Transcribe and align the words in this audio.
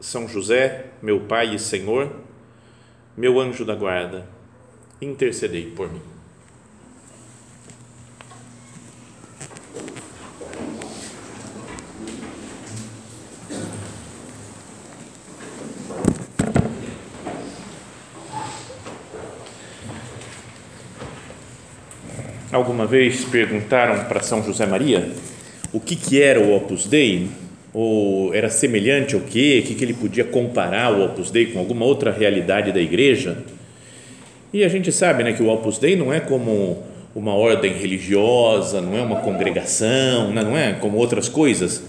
São 0.00 0.28
José, 0.28 0.86
meu 1.02 1.20
Pai 1.20 1.54
e 1.54 1.58
Senhor, 1.58 2.12
meu 3.16 3.40
anjo 3.40 3.64
da 3.64 3.74
guarda, 3.74 4.26
intercedei 5.00 5.70
por 5.70 5.92
mim. 5.92 6.02
Alguma 22.52 22.86
vez 22.86 23.24
perguntaram 23.24 24.04
para 24.04 24.22
São 24.22 24.42
José 24.42 24.64
Maria 24.64 25.14
o 25.72 25.80
que, 25.80 25.94
que 25.94 26.22
era 26.22 26.40
o 26.40 26.56
Opus 26.56 26.86
Dei? 26.86 27.28
Ou 27.76 28.34
era 28.34 28.48
semelhante 28.48 29.14
ao 29.14 29.20
quê? 29.20 29.60
O 29.62 29.68
que, 29.68 29.74
que 29.74 29.84
ele 29.84 29.92
podia 29.92 30.24
comparar 30.24 30.94
o 30.94 31.04
Opus 31.04 31.30
Dei 31.30 31.44
com 31.44 31.58
alguma 31.58 31.84
outra 31.84 32.10
realidade 32.10 32.72
da 32.72 32.80
igreja? 32.80 33.36
E 34.50 34.64
a 34.64 34.68
gente 34.68 34.90
sabe 34.90 35.22
né, 35.22 35.34
que 35.34 35.42
o 35.42 35.48
Opus 35.50 35.76
Dei 35.76 35.94
não 35.94 36.10
é 36.10 36.18
como 36.18 36.82
uma 37.14 37.34
ordem 37.34 37.74
religiosa, 37.74 38.80
não 38.80 38.96
é 38.96 39.02
uma 39.02 39.16
congregação, 39.16 40.32
né, 40.32 40.42
não 40.42 40.56
é 40.56 40.72
como 40.72 40.96
outras 40.96 41.28
coisas, 41.28 41.82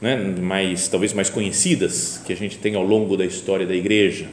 né, 0.00 0.16
mais, 0.16 0.88
talvez 0.88 1.12
mais 1.12 1.30
conhecidas 1.30 2.20
que 2.26 2.32
a 2.32 2.36
gente 2.36 2.58
tem 2.58 2.74
ao 2.74 2.82
longo 2.82 3.16
da 3.16 3.24
história 3.24 3.64
da 3.64 3.76
igreja. 3.76 4.26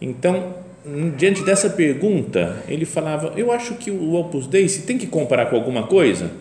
Então, 0.00 0.52
diante 1.16 1.44
dessa 1.44 1.70
pergunta, 1.70 2.60
ele 2.66 2.84
falava: 2.84 3.34
Eu 3.36 3.52
acho 3.52 3.74
que 3.74 3.88
o 3.88 4.14
Opus 4.14 4.48
Dei, 4.48 4.68
se 4.68 4.82
tem 4.82 4.98
que 4.98 5.06
comparar 5.06 5.46
com 5.46 5.54
alguma 5.54 5.84
coisa, 5.84 6.32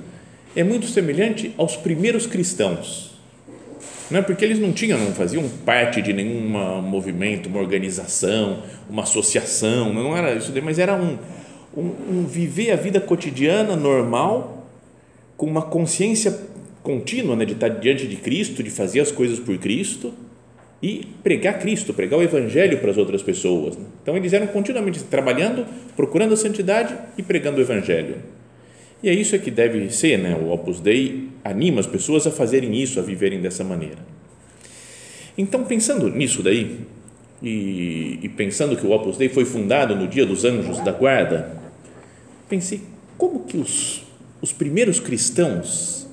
é 0.56 0.64
muito 0.64 0.88
semelhante 0.88 1.54
aos 1.60 1.76
primeiros 1.76 2.26
cristãos 2.26 3.11
não 4.12 4.20
é 4.20 4.22
porque 4.22 4.44
eles 4.44 4.60
não 4.60 4.72
tinham, 4.72 5.00
não 5.00 5.14
faziam 5.14 5.48
parte 5.66 6.02
de 6.02 6.12
nenhum 6.12 6.50
movimento, 6.82 7.48
uma 7.48 7.60
organização, 7.60 8.64
uma 8.90 9.04
associação, 9.04 9.94
não 9.94 10.16
era 10.16 10.34
isso, 10.34 10.52
mas 10.62 10.78
era 10.78 10.96
um, 10.96 11.18
um, 11.76 11.92
um 12.10 12.26
viver 12.26 12.72
a 12.72 12.76
vida 12.76 13.00
cotidiana 13.00 13.76
normal, 13.76 14.68
com 15.38 15.46
uma 15.46 15.62
consciência 15.62 16.38
contínua 16.84 17.36
né, 17.36 17.46
de 17.46 17.54
estar 17.54 17.70
diante 17.70 18.08
de 18.08 18.16
Cristo, 18.18 18.62
de 18.62 18.70
fazer 18.70 19.00
as 19.00 19.12
coisas 19.12 19.40
por 19.40 19.58
Cristo 19.58 20.14
e 20.82 21.08
pregar 21.24 21.60
Cristo, 21.60 21.94
pregar 21.94 22.20
o 22.20 22.24
Evangelho 22.24 22.80
para 22.80 22.92
as 22.92 22.98
outras 22.98 23.22
pessoas. 23.22 23.78
Né? 23.78 23.86
Então 24.02 24.18
eles 24.18 24.34
eram 24.34 24.48
continuamente 24.48 25.04
trabalhando, 25.04 25.66
procurando 25.96 26.34
a 26.34 26.38
santidade 26.38 26.96
e 27.18 27.24
pregando 27.24 27.60
o 27.60 27.62
Evangelho. 27.62 28.18
E 29.04 29.10
é 29.10 29.14
isso 29.14 29.38
que 29.40 29.50
deve 29.50 29.90
ser, 29.90 30.18
né? 30.18 30.36
O 30.36 30.52
Opus 30.52 30.80
Dei 30.80 31.30
anima 31.44 31.80
as 31.80 31.88
pessoas 31.88 32.28
a 32.28 32.32
fazerem 32.32 32.76
isso, 32.80 33.00
a 33.00 33.04
viverem 33.04 33.42
dessa 33.42 33.64
maneira. 33.64 33.98
Então, 35.38 35.64
pensando 35.64 36.10
nisso 36.10 36.44
daí, 36.44 36.82
e, 37.42 38.20
e 38.22 38.30
pensando 38.30 38.78
que 38.78 38.86
o 38.86 38.92
Opus 38.92 39.18
Dei 39.18 39.30
foi 39.30 39.46
fundado 39.46 39.96
no 39.96 40.08
dia 40.08 40.26
dos 40.26 40.46
anjos 40.46 40.80
da 40.80 40.92
guarda, 40.92 41.58
pensei, 42.48 42.82
como 43.18 43.40
que 43.42 43.58
os, 43.58 44.04
os 44.40 44.52
primeiros 44.52 45.00
cristãos 45.00 46.08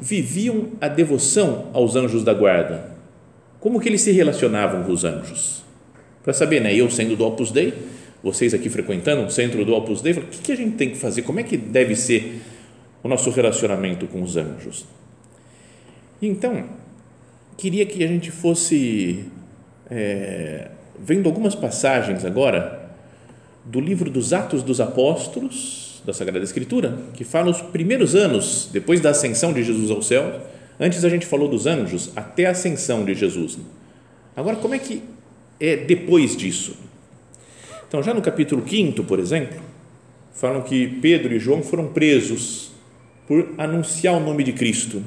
viviam 0.00 0.68
a 0.80 0.86
devoção 0.86 1.68
aos 1.72 1.96
anjos 1.96 2.22
da 2.22 2.32
guarda? 2.32 2.96
Como 3.58 3.80
que 3.80 3.88
eles 3.88 4.02
se 4.02 4.12
relacionavam 4.12 4.84
com 4.84 4.92
os 4.92 5.04
anjos? 5.04 5.64
Para 6.22 6.32
saber, 6.32 6.60
né? 6.60 6.74
Eu 6.74 6.88
sendo 6.90 7.16
do 7.16 7.24
Opus 7.26 7.50
Dei, 7.50 7.74
vocês 8.22 8.52
aqui 8.52 8.68
frequentando 8.68 9.24
o 9.24 9.30
centro 9.30 9.64
do 9.64 9.74
Opus 9.74 10.02
Dei, 10.02 10.12
o 10.12 10.22
que, 10.22 10.38
que 10.38 10.52
a 10.52 10.56
gente 10.56 10.76
tem 10.76 10.90
que 10.90 10.96
fazer? 10.96 11.22
Como 11.22 11.40
é 11.40 11.42
que 11.42 11.56
deve 11.56 11.96
ser 11.96 12.40
o 13.02 13.08
nosso 13.08 13.30
relacionamento 13.30 14.06
com 14.06 14.22
os 14.22 14.36
anjos? 14.36 14.86
Então, 16.20 16.64
queria 17.56 17.86
que 17.86 18.04
a 18.04 18.06
gente 18.06 18.30
fosse 18.30 19.24
é, 19.90 20.70
vendo 20.98 21.28
algumas 21.28 21.54
passagens 21.54 22.24
agora 22.24 22.90
do 23.64 23.80
livro 23.80 24.10
dos 24.10 24.32
Atos 24.32 24.62
dos 24.62 24.80
Apóstolos 24.80 26.02
da 26.04 26.12
Sagrada 26.12 26.44
Escritura, 26.44 26.98
que 27.14 27.24
fala 27.24 27.50
os 27.50 27.60
primeiros 27.60 28.14
anos 28.14 28.68
depois 28.72 29.00
da 29.00 29.10
ascensão 29.10 29.52
de 29.52 29.62
Jesus 29.62 29.90
ao 29.90 30.02
céu. 30.02 30.40
Antes 30.78 31.04
a 31.04 31.08
gente 31.08 31.26
falou 31.26 31.48
dos 31.48 31.66
anjos 31.66 32.10
até 32.16 32.46
a 32.46 32.50
ascensão 32.50 33.04
de 33.04 33.14
Jesus. 33.14 33.58
Agora, 34.34 34.56
como 34.56 34.74
é 34.74 34.78
que 34.78 35.02
é 35.58 35.76
depois 35.76 36.36
disso? 36.36 36.89
Então, 37.90 38.04
já 38.04 38.14
no 38.14 38.22
capítulo 38.22 38.62
5, 38.64 39.02
por 39.02 39.18
exemplo, 39.18 39.60
falam 40.32 40.62
que 40.62 40.86
Pedro 41.02 41.34
e 41.34 41.40
João 41.40 41.60
foram 41.60 41.88
presos 41.88 42.70
por 43.26 43.48
anunciar 43.58 44.14
o 44.14 44.20
nome 44.20 44.44
de 44.44 44.52
Cristo. 44.52 45.02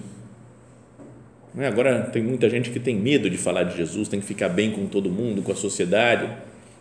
É? 1.57 1.65
Agora 1.65 2.01
tem 2.11 2.21
muita 2.21 2.49
gente 2.49 2.69
que 2.71 2.81
tem 2.81 2.93
medo 2.93 3.29
de 3.29 3.37
falar 3.37 3.63
de 3.63 3.77
Jesus, 3.77 4.09
tem 4.09 4.19
que 4.19 4.25
ficar 4.25 4.49
bem 4.49 4.69
com 4.69 4.85
todo 4.85 5.09
mundo, 5.09 5.41
com 5.41 5.53
a 5.53 5.55
sociedade. 5.55 6.29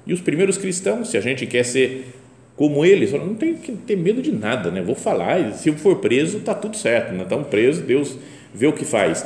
E 0.04 0.12
os 0.12 0.20
primeiros 0.20 0.58
cristãos, 0.58 1.08
se 1.08 1.16
a 1.16 1.20
gente 1.20 1.46
quer 1.46 1.62
ser 1.62 2.12
como 2.56 2.84
eles, 2.84 3.12
não 3.12 3.36
tem 3.36 3.54
que 3.54 3.70
ter 3.70 3.94
medo 3.94 4.20
de 4.20 4.32
nada, 4.32 4.72
né? 4.72 4.82
Vou 4.82 4.96
falar, 4.96 5.38
e 5.38 5.54
se 5.54 5.68
eu 5.68 5.76
for 5.76 5.98
preso, 6.00 6.38
está 6.38 6.52
tudo 6.52 6.76
certo, 6.76 7.12
né? 7.12 7.22
Então, 7.24 7.44
preso, 7.44 7.80
Deus 7.80 8.18
vê 8.52 8.66
o 8.66 8.72
que 8.72 8.84
faz. 8.84 9.24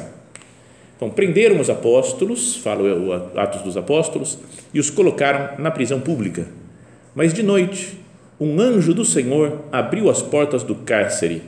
Então, 0.94 1.08
prenderam 1.08 1.58
os 1.58 1.70
apóstolos, 1.70 2.54
fala 2.54 2.82
o 2.82 3.38
Atos 3.40 3.62
dos 3.62 3.78
Apóstolos, 3.78 4.38
e 4.74 4.78
os 4.78 4.90
colocaram 4.90 5.58
na 5.58 5.70
prisão 5.70 5.98
pública 5.98 6.46
mas 7.16 7.32
de 7.32 7.42
noite, 7.42 7.98
um 8.38 8.60
anjo 8.60 8.92
do 8.92 9.02
Senhor 9.02 9.62
abriu 9.72 10.10
as 10.10 10.20
portas 10.20 10.62
do 10.62 10.74
cárcere 10.74 11.42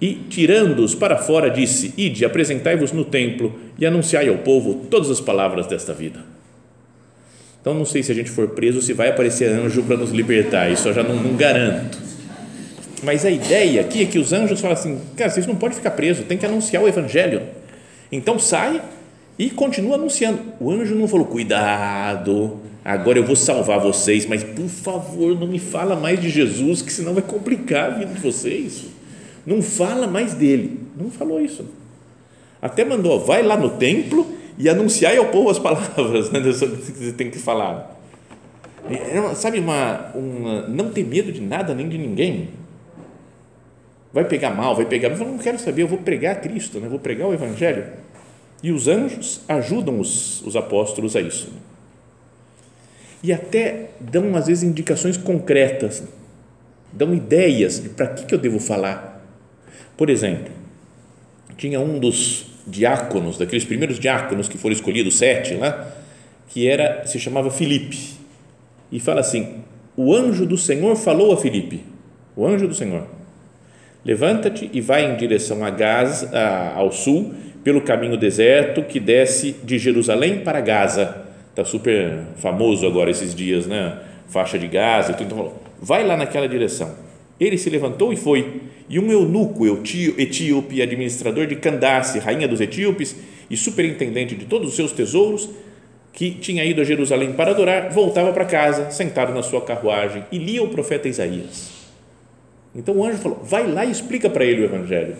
e, 0.00 0.14
tirando-os 0.14 0.94
para 0.94 1.18
fora, 1.18 1.50
disse: 1.50 1.92
Ide, 1.94 2.24
apresentai-vos 2.24 2.90
no 2.90 3.04
templo 3.04 3.54
e 3.78 3.84
anunciai 3.84 4.30
ao 4.30 4.38
povo 4.38 4.86
todas 4.90 5.10
as 5.10 5.20
palavras 5.20 5.66
desta 5.66 5.92
vida. 5.92 6.20
Então, 7.60 7.74
não 7.74 7.84
sei 7.84 8.02
se 8.02 8.10
a 8.10 8.14
gente 8.14 8.30
for 8.30 8.48
preso, 8.48 8.80
se 8.80 8.94
vai 8.94 9.10
aparecer 9.10 9.50
anjo 9.50 9.82
para 9.82 9.98
nos 9.98 10.10
libertar, 10.10 10.72
isso 10.72 10.88
eu 10.88 10.94
já 10.94 11.02
não, 11.02 11.16
não 11.16 11.36
garanto. 11.36 11.98
Mas 13.02 13.26
a 13.26 13.30
ideia 13.30 13.82
aqui 13.82 14.02
é 14.02 14.06
que 14.06 14.18
os 14.18 14.32
anjos 14.32 14.58
falam 14.58 14.74
assim: 14.74 14.98
cara, 15.14 15.28
vocês 15.28 15.46
não 15.46 15.54
podem 15.54 15.76
ficar 15.76 15.90
presos, 15.90 16.24
tem 16.24 16.38
que 16.38 16.46
anunciar 16.46 16.82
o 16.82 16.88
evangelho. 16.88 17.42
Então, 18.10 18.38
sai 18.38 18.80
e 19.38 19.50
continua 19.50 19.96
anunciando. 19.96 20.40
O 20.58 20.70
anjo 20.70 20.94
não 20.94 21.06
falou: 21.06 21.26
cuidado, 21.26 22.67
agora 22.84 23.18
eu 23.18 23.24
vou 23.24 23.36
salvar 23.36 23.80
vocês, 23.80 24.26
mas 24.26 24.42
por 24.42 24.68
favor, 24.68 25.38
não 25.38 25.46
me 25.46 25.58
fala 25.58 25.96
mais 25.96 26.20
de 26.20 26.28
Jesus, 26.28 26.82
que 26.82 26.92
senão 26.92 27.14
vai 27.14 27.22
complicar 27.22 27.92
a 27.92 27.94
vida 27.98 28.14
de 28.14 28.20
vocês. 28.20 28.86
Não 29.46 29.62
fala 29.62 30.06
mais 30.06 30.34
dele. 30.34 30.80
Não 30.96 31.10
falou 31.10 31.40
isso. 31.40 31.64
Até 32.60 32.84
mandou, 32.84 33.20
vai 33.20 33.42
lá 33.42 33.56
no 33.56 33.70
templo 33.70 34.26
e 34.58 34.68
anunciar 34.68 35.16
ao 35.16 35.26
povo 35.26 35.48
as 35.50 35.58
palavras 35.58 36.30
né, 36.30 36.40
que 36.42 36.52
você 36.52 37.12
tem 37.12 37.30
que 37.30 37.38
falar. 37.38 37.96
É, 38.90 39.34
sabe, 39.34 39.58
uma, 39.58 40.10
uma, 40.14 40.62
não 40.68 40.90
ter 40.90 41.04
medo 41.04 41.30
de 41.30 41.40
nada 41.40 41.74
nem 41.74 41.88
de 41.88 41.98
ninguém. 41.98 42.48
Vai 44.12 44.24
pegar 44.24 44.50
mal, 44.50 44.74
vai 44.74 44.86
pegar. 44.86 45.10
Mas 45.10 45.20
eu 45.20 45.26
não 45.26 45.38
quero 45.38 45.58
saber, 45.58 45.82
eu 45.82 45.88
vou 45.88 45.98
pregar 45.98 46.40
Cristo, 46.40 46.80
né? 46.80 46.88
vou 46.88 46.98
pregar 46.98 47.28
o 47.28 47.34
Evangelho. 47.34 47.84
E 48.62 48.72
os 48.72 48.88
anjos 48.88 49.42
ajudam 49.48 50.00
os, 50.00 50.42
os 50.42 50.56
apóstolos 50.56 51.14
a 51.14 51.20
isso 51.20 51.52
e 53.22 53.32
até 53.32 53.90
dão, 54.00 54.36
às 54.36 54.46
vezes, 54.46 54.62
indicações 54.62 55.16
concretas, 55.16 56.02
dão 56.92 57.14
ideias 57.14 57.80
de 57.82 57.88
para 57.88 58.08
que, 58.08 58.24
que 58.24 58.34
eu 58.34 58.38
devo 58.38 58.58
falar. 58.58 59.24
Por 59.96 60.08
exemplo, 60.08 60.52
tinha 61.56 61.80
um 61.80 61.98
dos 61.98 62.46
diáconos, 62.66 63.36
daqueles 63.36 63.64
primeiros 63.64 63.98
diáconos 63.98 64.48
que 64.48 64.56
foram 64.56 64.74
escolhidos, 64.74 65.18
sete 65.18 65.54
lá, 65.54 65.92
que 66.48 66.68
era, 66.68 67.06
se 67.06 67.18
chamava 67.18 67.50
Filipe, 67.50 67.98
e 68.92 69.00
fala 69.00 69.20
assim: 69.20 69.62
o 69.96 70.14
anjo 70.14 70.46
do 70.46 70.56
Senhor 70.56 70.94
falou 70.96 71.32
a 71.32 71.36
Filipe, 71.36 71.82
o 72.36 72.46
anjo 72.46 72.68
do 72.68 72.74
Senhor, 72.74 73.06
levanta-te 74.04 74.70
e 74.72 74.80
vai 74.80 75.04
em 75.04 75.16
direção 75.16 75.64
a 75.64 75.70
Gaza, 75.70 76.30
a, 76.32 76.74
ao 76.74 76.92
sul, 76.92 77.34
pelo 77.64 77.80
caminho 77.80 78.16
deserto 78.16 78.82
que 78.82 79.00
desce 79.00 79.56
de 79.64 79.78
Jerusalém 79.78 80.40
para 80.40 80.60
Gaza 80.60 81.27
está 81.58 81.64
super 81.64 82.20
famoso 82.36 82.86
agora 82.86 83.10
esses 83.10 83.34
dias, 83.34 83.66
né? 83.66 83.98
Faixa 84.28 84.56
de 84.56 84.68
Gaza, 84.68 85.10
então 85.12 85.36
falou, 85.36 85.62
vai 85.82 86.06
lá 86.06 86.16
naquela 86.16 86.48
direção. 86.48 86.94
Ele 87.40 87.58
se 87.58 87.68
levantou 87.68 88.12
e 88.12 88.16
foi. 88.16 88.60
E 88.88 88.98
um 88.98 89.10
eunuco 89.10 89.66
etíope, 90.16 90.80
administrador 90.80 91.46
de 91.46 91.56
Candace, 91.56 92.20
rainha 92.20 92.46
dos 92.46 92.60
etíopes, 92.60 93.16
e 93.50 93.56
superintendente 93.56 94.36
de 94.36 94.44
todos 94.44 94.68
os 94.68 94.76
seus 94.76 94.92
tesouros, 94.92 95.48
que 96.12 96.30
tinha 96.30 96.64
ido 96.64 96.80
a 96.80 96.84
Jerusalém 96.84 97.32
para 97.32 97.50
adorar, 97.50 97.90
voltava 97.90 98.32
para 98.32 98.44
casa, 98.44 98.90
sentado 98.90 99.34
na 99.34 99.42
sua 99.42 99.60
carruagem, 99.60 100.24
e 100.30 100.38
lia 100.38 100.62
o 100.62 100.68
profeta 100.68 101.08
Isaías. 101.08 101.70
Então 102.74 102.96
o 102.96 103.04
anjo 103.04 103.18
falou: 103.18 103.40
vai 103.42 103.66
lá 103.66 103.84
e 103.84 103.90
explica 103.90 104.30
para 104.30 104.44
ele 104.44 104.62
o 104.62 104.64
evangelho. 104.64 105.16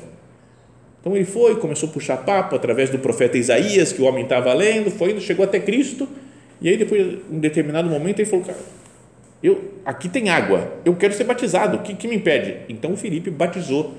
Então 1.00 1.16
ele 1.16 1.24
foi, 1.24 1.56
começou 1.56 1.88
a 1.88 1.92
puxar 1.92 2.18
papo 2.18 2.54
através 2.54 2.90
do 2.90 2.98
profeta 2.98 3.36
Isaías, 3.36 3.92
que 3.92 4.02
o 4.02 4.04
homem 4.04 4.24
estava 4.24 4.52
lendo, 4.52 4.90
foi 4.90 5.12
indo, 5.12 5.20
chegou 5.20 5.44
até 5.44 5.58
Cristo, 5.58 6.08
e 6.60 6.68
aí 6.68 6.76
depois, 6.76 7.00
em 7.00 7.36
um 7.36 7.38
determinado 7.38 7.88
momento, 7.88 8.20
ele 8.20 8.28
falou: 8.28 8.44
cara, 8.44 8.58
eu, 9.42 9.74
aqui 9.84 10.08
tem 10.08 10.28
água, 10.28 10.72
eu 10.84 10.94
quero 10.96 11.14
ser 11.14 11.24
batizado, 11.24 11.76
o 11.76 11.82
que, 11.82 11.94
que 11.94 12.08
me 12.08 12.16
impede? 12.16 12.56
Então 12.68 12.92
o 12.92 12.96
Felipe 12.96 13.30
batizou 13.30 13.94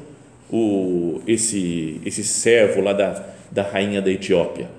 o, 0.52 1.22
esse, 1.26 2.02
esse 2.06 2.24
servo 2.24 2.82
lá 2.82 2.94
da, 2.94 3.26
da 3.52 3.64
rainha 3.64 4.02
da 4.02 4.12
Etiópia. 4.12 4.70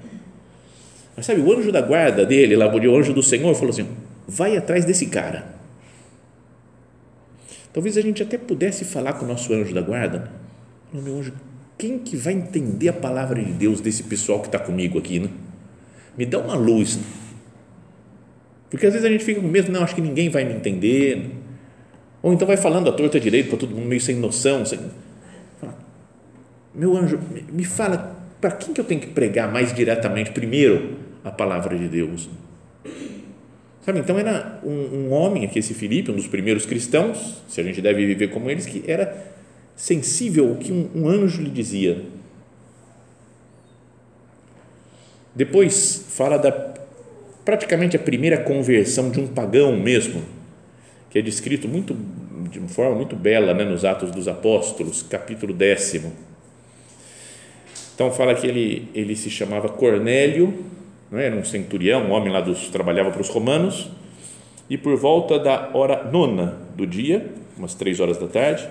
Mas 1.17 1.27
sabe, 1.27 1.41
o 1.41 1.53
anjo 1.53 1.73
da 1.73 1.81
guarda 1.81 2.25
dele, 2.25 2.57
lá, 2.57 2.67
o 2.73 2.97
anjo 2.97 3.13
do 3.13 3.23
Senhor, 3.23 3.55
falou 3.55 3.71
assim: 3.71 3.89
vai 4.29 4.57
atrás 4.57 4.85
desse 4.85 5.07
cara. 5.07 5.61
Talvez 7.73 7.97
a 7.97 8.01
gente 8.01 8.23
até 8.23 8.37
pudesse 8.37 8.85
falar 8.85 9.15
com 9.15 9.25
o 9.25 9.29
nosso 9.29 9.53
anjo 9.53 9.73
da 9.73 9.81
guarda. 9.81 10.31
Né? 10.93 11.01
Meu 11.03 11.19
anjo, 11.19 11.33
quem 11.79 11.99
que 11.99 12.17
vai 12.17 12.33
entender 12.33 12.89
a 12.89 12.93
palavra 12.93 13.43
de 13.43 13.53
Deus 13.53 13.81
desse 13.81 14.03
pessoal 14.03 14.41
que 14.41 14.47
está 14.49 14.59
comigo 14.59 14.99
aqui? 14.99 15.21
Né? 15.21 15.29
Me 16.19 16.27
dá 16.27 16.39
uma 16.39 16.55
luz. 16.55 16.97
Né? 16.97 17.03
Porque 18.71 18.87
às 18.87 18.93
vezes 18.93 19.07
a 19.07 19.11
gente 19.11 19.25
fica 19.25 19.41
com 19.41 19.49
medo, 19.49 19.71
não, 19.73 19.83
acho 19.83 19.95
que 19.95 20.01
ninguém 20.01 20.29
vai 20.29 20.45
me 20.45 20.55
entender. 20.55 21.31
Ou 22.23 22.33
então 22.33 22.47
vai 22.47 22.57
falando 22.57 22.89
a 22.89 22.93
torta 22.93 23.19
direito 23.19 23.49
para 23.49 23.59
todo 23.59 23.75
mundo 23.75 23.87
meio 23.87 24.01
sem 24.01 24.17
noção. 24.17 24.65
Sem... 24.65 24.79
Meu 26.75 26.97
anjo, 26.97 27.19
me 27.53 27.65
fala 27.65 28.17
para 28.41 28.53
quem 28.53 28.73
que 28.73 28.81
eu 28.81 28.85
tenho 28.85 29.01
que 29.01 29.09
pregar 29.09 29.53
mais 29.53 29.75
diretamente 29.75 30.31
primeiro 30.31 30.97
a 31.25 31.31
palavra 31.31 31.77
de 31.77 31.89
Deus? 31.89 32.31
Sabe, 33.85 33.99
então 33.99 34.19
era 34.19 34.61
um, 34.63 34.71
um 34.71 35.13
homem 35.13 35.45
aqui, 35.45 35.59
esse 35.59 35.75
Filipe, 35.75 36.11
um 36.11 36.15
dos 36.15 36.27
primeiros 36.27 36.65
cristãos, 36.65 37.43
se 37.49 37.61
a 37.61 37.65
gente 37.65 37.81
deve 37.81 38.07
viver 38.07 38.29
como 38.29 38.51
eles, 38.51 38.67
que 38.67 38.85
era 38.87 39.33
sensível 39.75 40.51
ao 40.51 40.57
que 40.57 40.71
um, 40.71 40.89
um 40.95 41.09
anjo 41.09 41.43
lhe 41.43 41.51
dizia. 41.51 42.03
Depois 45.35 46.05
fala 46.11 46.37
da 46.37 46.70
praticamente 47.51 47.97
a 47.97 47.99
primeira 47.99 48.39
conversão 48.39 49.11
de 49.11 49.19
um 49.19 49.27
pagão 49.27 49.77
mesmo, 49.77 50.23
que 51.11 51.19
é 51.19 51.23
descrito 51.23 51.67
muito 51.67 51.97
de 52.49 52.61
uma 52.61 52.69
forma 52.69 52.95
muito 52.95 53.17
bela 53.17 53.53
né, 53.53 53.65
nos 53.65 53.85
Atos 53.85 54.13
dos 54.13 54.29
Apóstolos, 54.29 55.03
capítulo 55.03 55.53
décimo. 55.53 56.13
Então 57.93 58.13
fala 58.13 58.37
que 58.37 58.47
ele, 58.47 58.89
ele 58.95 59.17
se 59.17 59.29
chamava 59.29 59.69
Cornélio, 59.69 60.65
não 61.11 61.19
é? 61.19 61.27
era 61.27 61.35
um 61.35 61.45
centurião, 61.45 62.05
um 62.05 62.13
homem 62.13 62.33
lá 62.33 62.41
dos 62.41 62.69
trabalhava 62.69 63.11
para 63.11 63.21
os 63.21 63.29
romanos, 63.29 63.91
e 64.69 64.79
por 64.79 64.97
volta 64.97 65.37
da 65.37 65.71
hora 65.75 66.05
nona 66.05 66.57
do 66.77 66.87
dia, 66.87 67.33
umas 67.59 67.75
três 67.75 67.99
horas 67.99 68.17
da 68.17 68.29
tarde, 68.29 68.69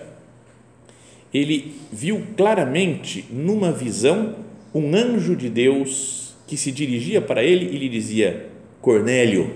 ele 1.34 1.76
viu 1.92 2.26
claramente 2.38 3.26
numa 3.30 3.74
visão 3.74 4.36
um 4.74 4.96
anjo 4.96 5.36
de 5.36 5.50
Deus 5.50 6.34
que 6.48 6.56
se 6.56 6.72
dirigia 6.72 7.22
para 7.22 7.44
ele 7.44 7.66
e 7.66 7.78
lhe 7.78 7.90
dizia: 7.90 8.49
Cornélio. 8.82 9.52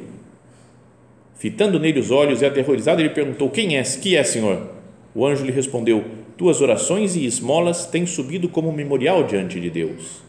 Fitando 1.36 1.80
nele 1.80 2.00
os 2.00 2.12
olhos 2.12 2.42
e 2.42 2.46
aterrorizado, 2.46 3.02
ele 3.02 3.10
perguntou: 3.10 3.50
Quem 3.50 3.78
és? 3.78 3.96
Que 3.96 4.16
é, 4.16 4.24
Senhor? 4.24 4.70
O 5.14 5.26
anjo 5.26 5.46
lhe 5.46 5.52
respondeu: 5.52 6.04
tuas 6.38 6.62
orações 6.62 7.16
e 7.16 7.26
esmolas 7.26 7.86
têm 7.86 8.06
subido 8.06 8.50
como 8.50 8.72
memorial 8.72 9.24
diante 9.24 9.60
de 9.60 9.70
Deus. 9.70 10.22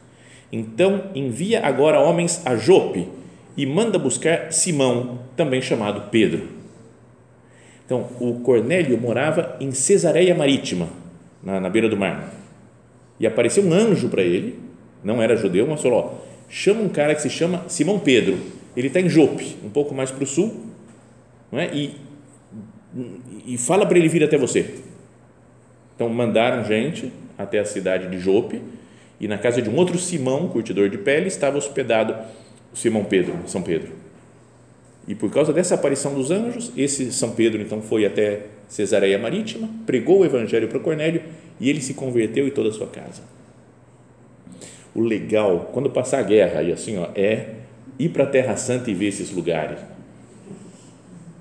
Então 0.53 1.11
envia 1.15 1.65
agora 1.67 1.99
homens 2.01 2.43
a 2.45 2.57
Jope 2.57 3.09
e 3.57 3.65
manda 3.65 3.99
buscar 3.99 4.53
Simão, 4.53 5.21
também 5.37 5.63
chamado 5.63 6.11
Pedro. 6.11 6.49
Então, 7.87 8.09
o 8.19 8.41
Cornélio 8.41 8.99
morava 8.99 9.57
em 9.61 9.71
Cesareia 9.73 10.35
Marítima, 10.35 10.89
na, 11.43 11.61
na 11.61 11.69
beira 11.69 11.89
do 11.89 11.97
mar. 11.97 12.33
E 13.21 13.27
apareceu 13.27 13.63
um 13.63 13.73
anjo 13.73 14.09
para 14.09 14.23
ele, 14.23 14.59
não 15.03 15.23
era 15.23 15.37
judeu, 15.37 15.67
mas 15.67 15.83
falou: 15.83 15.99
ó, 15.99 16.25
chama 16.49 16.81
um 16.81 16.89
cara 16.89 17.15
que 17.15 17.23
se 17.23 17.31
chama 17.31 17.65
Simão 17.69 17.99
Pedro. 17.99 18.39
Ele 18.77 18.89
está 18.89 19.01
em 19.01 19.09
Jope, 19.09 19.57
um 19.65 19.71
pouco 19.71 19.95
mais 19.95 20.11
para 20.11 20.25
o 20.25 20.27
sul, 20.27 20.67
não 21.51 21.59
é? 21.59 21.71
e, 21.73 21.95
e 23.47 23.57
fala 23.59 23.87
para 23.87 23.99
ele 23.99 24.09
vir 24.09 24.25
até 24.25 24.37
você. 24.37 24.75
Então 25.95 26.09
mandaram 26.09 26.65
gente 26.65 27.13
até 27.39 27.59
a 27.59 27.65
cidade 27.65 28.09
de 28.09 28.19
Jope 28.19 28.61
e 29.21 29.29
na 29.29 29.39
casa 29.39 29.63
de 29.63 29.71
um 29.71 29.77
outro 29.77 29.99
Simão, 29.99 30.49
curtidor 30.49 30.89
de 30.89 30.99
pele, 30.99 31.29
estava 31.29 31.57
hospedado 31.57 32.17
o 32.73 32.77
Simão 32.77 33.05
Pedro, 33.05 33.37
São 33.47 33.63
Pedro. 33.63 33.93
E 35.07 35.15
por 35.15 35.31
causa 35.31 35.53
dessa 35.53 35.75
aparição 35.75 36.15
dos 36.15 36.31
anjos, 36.31 36.73
esse 36.77 37.13
São 37.13 37.31
Pedro 37.33 37.61
então 37.63 37.81
foi 37.81 38.05
até 38.05 38.47
Cesareia 38.69 39.19
Marítima, 39.19 39.69
pregou 39.87 40.21
o 40.21 40.25
evangelho 40.25 40.69
para 40.69 40.81
Cornélio 40.81 41.23
e 41.61 41.71
ele 41.71 41.81
se 41.81 41.95
converteu 41.95 42.49
e 42.49 42.51
toda 42.51 42.71
a 42.71 42.73
sua 42.73 42.87
casa. 42.87 43.23
O 44.95 45.01
legal, 45.01 45.71
quando 45.73 45.91
passar 45.91 46.21
a 46.21 46.23
guerra, 46.23 46.63
e 46.63 46.73
assim, 46.73 46.99
ó, 46.99 47.09
é 47.15 47.49
ir 47.99 48.09
para 48.11 48.25
a 48.25 48.27
Terra 48.27 48.57
Santa 48.57 48.91
e 48.91 48.95
ver 48.95 49.07
esses 49.07 49.31
lugares. 49.31 49.79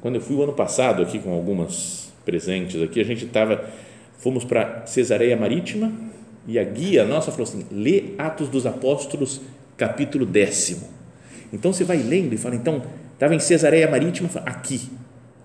Quando 0.01 0.15
eu 0.15 0.21
fui 0.21 0.35
o 0.35 0.43
ano 0.43 0.53
passado 0.53 1.01
aqui 1.01 1.19
com 1.19 1.33
algumas 1.33 2.11
presentes 2.25 2.81
aqui, 2.81 2.99
a 2.99 3.05
gente 3.05 3.25
estava 3.25 3.69
fomos 4.17 4.43
para 4.45 4.85
Cesareia 4.85 5.35
Marítima 5.35 5.91
e 6.47 6.57
a 6.59 6.63
guia 6.63 7.05
nossa 7.05 7.31
falou 7.31 7.47
assim: 7.47 7.65
lê 7.71 8.13
Atos 8.17 8.49
dos 8.49 8.65
Apóstolos, 8.65 9.41
capítulo 9.77 10.25
décimo. 10.25 10.87
Então 11.51 11.71
você 11.71 11.83
vai 11.83 11.97
lendo 11.97 12.33
e 12.33 12.37
fala: 12.37 12.55
então, 12.55 12.81
estava 13.13 13.35
em 13.35 13.39
Cesareia 13.39 13.89
Marítima, 13.89 14.29
fala, 14.29 14.45
aqui 14.47 14.89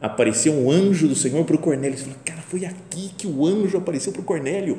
apareceu 0.01 0.53
um 0.53 0.71
anjo 0.71 1.09
do 1.09 1.15
Senhor 1.15 1.45
para 1.45 1.57
o 1.57 1.59
Cornélio. 1.59 1.99
Você 1.99 2.05
fala, 2.05 2.17
cara, 2.25 2.41
foi 2.43 2.65
aqui 2.65 3.11
que 3.17 3.27
o 3.27 3.45
anjo 3.45 3.77
apareceu 3.79 4.13
para 4.13 4.23
o 4.23 4.25
Cornélio. 4.25 4.79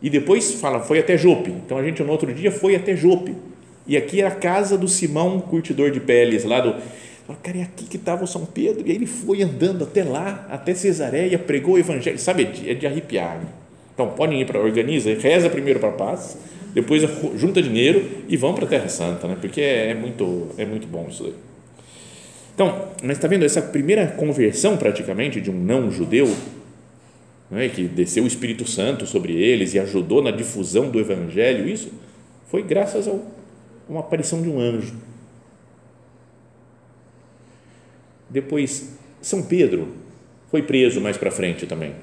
E 0.00 0.10
depois 0.10 0.54
fala, 0.54 0.80
foi 0.80 0.98
até 0.98 1.16
Jope. 1.16 1.50
Então 1.50 1.78
a 1.78 1.82
gente 1.82 2.02
no 2.02 2.10
outro 2.10 2.32
dia 2.32 2.50
foi 2.50 2.74
até 2.74 2.96
Jope. 2.96 3.34
E 3.86 3.96
aqui 3.96 4.20
é 4.20 4.26
a 4.26 4.30
casa 4.30 4.78
do 4.78 4.86
Simão, 4.86 5.40
curtidor 5.40 5.90
de 5.90 6.00
peles, 6.00 6.44
lá 6.44 6.60
do 6.60 6.74
cara, 7.42 7.58
é 7.58 7.62
aqui 7.62 7.84
que 7.84 7.96
estava 7.96 8.24
o 8.24 8.26
São 8.26 8.44
Pedro. 8.44 8.86
E 8.86 8.90
aí 8.90 8.96
ele 8.96 9.06
foi 9.06 9.42
andando 9.42 9.84
até 9.84 10.04
lá, 10.04 10.46
até 10.50 10.74
Cesareia, 10.74 11.38
pregou 11.38 11.74
o 11.74 11.78
evangelho. 11.78 12.18
Sabe, 12.18 12.48
é 12.66 12.74
de 12.74 12.86
arrepiar. 12.86 13.38
Né? 13.38 13.46
Então, 13.94 14.08
podem 14.10 14.40
ir 14.40 14.46
para, 14.46 14.60
organiza, 14.60 15.14
reza 15.14 15.48
primeiro 15.48 15.78
para 15.78 15.90
a 15.90 15.92
paz, 15.92 16.36
depois 16.74 17.02
junta 17.36 17.62
dinheiro 17.62 18.08
e 18.28 18.36
vão 18.36 18.54
para 18.54 18.64
a 18.64 18.68
Terra 18.68 18.88
Santa, 18.88 19.28
né? 19.28 19.36
porque 19.40 19.60
é, 19.60 19.90
é, 19.90 19.94
muito, 19.94 20.48
é 20.56 20.64
muito 20.64 20.86
bom 20.86 21.06
isso 21.08 21.24
aí. 21.24 21.34
Então, 22.54 22.88
mas 23.02 23.12
está 23.12 23.28
vendo 23.28 23.44
essa 23.44 23.62
primeira 23.62 24.06
conversão 24.06 24.76
praticamente 24.76 25.40
de 25.40 25.50
um 25.50 25.54
não 25.54 25.90
judeu, 25.90 26.34
não 27.50 27.58
é, 27.58 27.68
que 27.68 27.84
desceu 27.84 28.24
o 28.24 28.26
Espírito 28.26 28.68
Santo 28.68 29.06
sobre 29.06 29.34
eles 29.34 29.74
e 29.74 29.78
ajudou 29.78 30.22
na 30.22 30.30
difusão 30.30 30.90
do 30.90 31.00
evangelho, 31.00 31.68
isso 31.68 31.90
foi 32.50 32.62
graças 32.62 33.08
a 33.08 33.12
uma 33.88 34.00
aparição 34.00 34.40
de 34.42 34.48
um 34.48 34.60
anjo 34.60 34.94
Depois, 38.32 38.94
São 39.20 39.42
Pedro 39.42 39.88
foi 40.50 40.62
preso 40.62 41.00
mais 41.00 41.18
para 41.18 41.30
frente 41.30 41.66
também. 41.66 41.94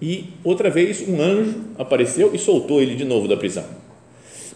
E 0.00 0.32
outra 0.42 0.70
vez 0.70 1.06
um 1.06 1.20
anjo 1.20 1.60
apareceu 1.78 2.34
e 2.34 2.38
soltou 2.38 2.80
ele 2.80 2.94
de 2.94 3.04
novo 3.04 3.28
da 3.28 3.36
prisão. 3.36 3.64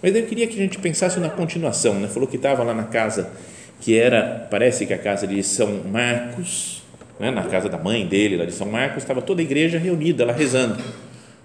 Mas 0.03 0.17
eu 0.17 0.25
queria 0.25 0.47
que 0.47 0.55
a 0.55 0.63
gente 0.63 0.79
pensasse 0.79 1.21
na 1.21 1.29
continuação, 1.29 2.01
né? 2.01 2.09
Falou 2.09 2.27
que 2.27 2.37
estava 2.37 2.63
lá 2.63 2.75
na 2.75 2.85
casa 2.85 3.31
que 3.81 3.97
era, 3.97 4.49
parece 4.51 4.87
que 4.87 4.95
a 4.95 4.99
casa 4.99 5.27
de 5.27 5.43
São 5.43 5.83
Marcos, 5.85 6.83
né? 7.21 7.31
na 7.31 7.45
casa 7.45 7.69
da 7.69 7.77
mãe 7.77 8.07
dele, 8.07 8.39
lá 8.39 8.47
de 8.47 8.53
São 8.53 8.67
Marcos, 8.67 9.03
estava 9.03 9.21
toda 9.21 9.43
a 9.43 9.45
igreja 9.45 9.79
reunida 9.79 10.25
lá 10.25 10.33
rezando. 10.33 10.83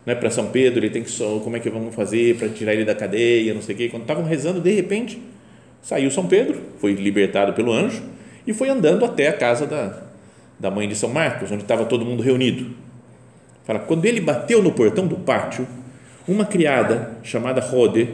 Né, 0.05 0.15
para 0.15 0.31
São 0.31 0.47
Pedro, 0.47 0.79
ele 0.79 0.89
tem 0.89 1.03
que 1.03 1.15
como 1.15 1.55
é 1.55 1.59
que 1.59 1.69
vamos 1.69 1.93
fazer 1.93 2.35
para 2.35 2.49
tirar 2.49 2.73
ele 2.73 2.83
da 2.83 2.95
cadeia, 2.95 3.53
não 3.53 3.61
sei 3.61 3.75
o 3.75 3.77
quê. 3.77 3.89
Quando 3.89 4.01
estavam 4.01 4.23
rezando, 4.23 4.59
de 4.59 4.71
repente, 4.71 5.21
saiu 5.81 6.09
São 6.09 6.25
Pedro, 6.27 6.59
foi 6.79 6.93
libertado 6.93 7.53
pelo 7.53 7.71
anjo 7.71 8.01
e 8.45 8.53
foi 8.53 8.69
andando 8.69 9.05
até 9.05 9.27
a 9.27 9.33
casa 9.33 9.67
da, 9.67 10.01
da 10.59 10.71
mãe 10.71 10.87
de 10.87 10.95
São 10.95 11.09
Marcos, 11.09 11.51
onde 11.51 11.61
estava 11.61 11.85
todo 11.85 12.03
mundo 12.03 12.23
reunido. 12.23 12.71
Fala, 13.63 13.77
quando 13.77 14.05
ele 14.05 14.19
bateu 14.19 14.63
no 14.63 14.71
portão 14.71 15.05
do 15.05 15.17
pátio, 15.17 15.67
uma 16.27 16.45
criada 16.45 17.17
chamada 17.21 17.61
Rode 17.61 18.09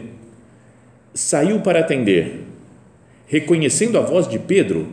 saiu 1.13 1.61
para 1.61 1.79
atender. 1.79 2.43
Reconhecendo 3.27 3.97
a 3.97 4.01
voz 4.01 4.27
de 4.27 4.37
Pedro, 4.39 4.87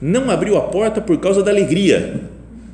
não 0.00 0.30
abriu 0.30 0.56
a 0.56 0.62
porta 0.62 1.00
por 1.00 1.18
causa 1.18 1.42
da 1.42 1.50
alegria. 1.50 2.20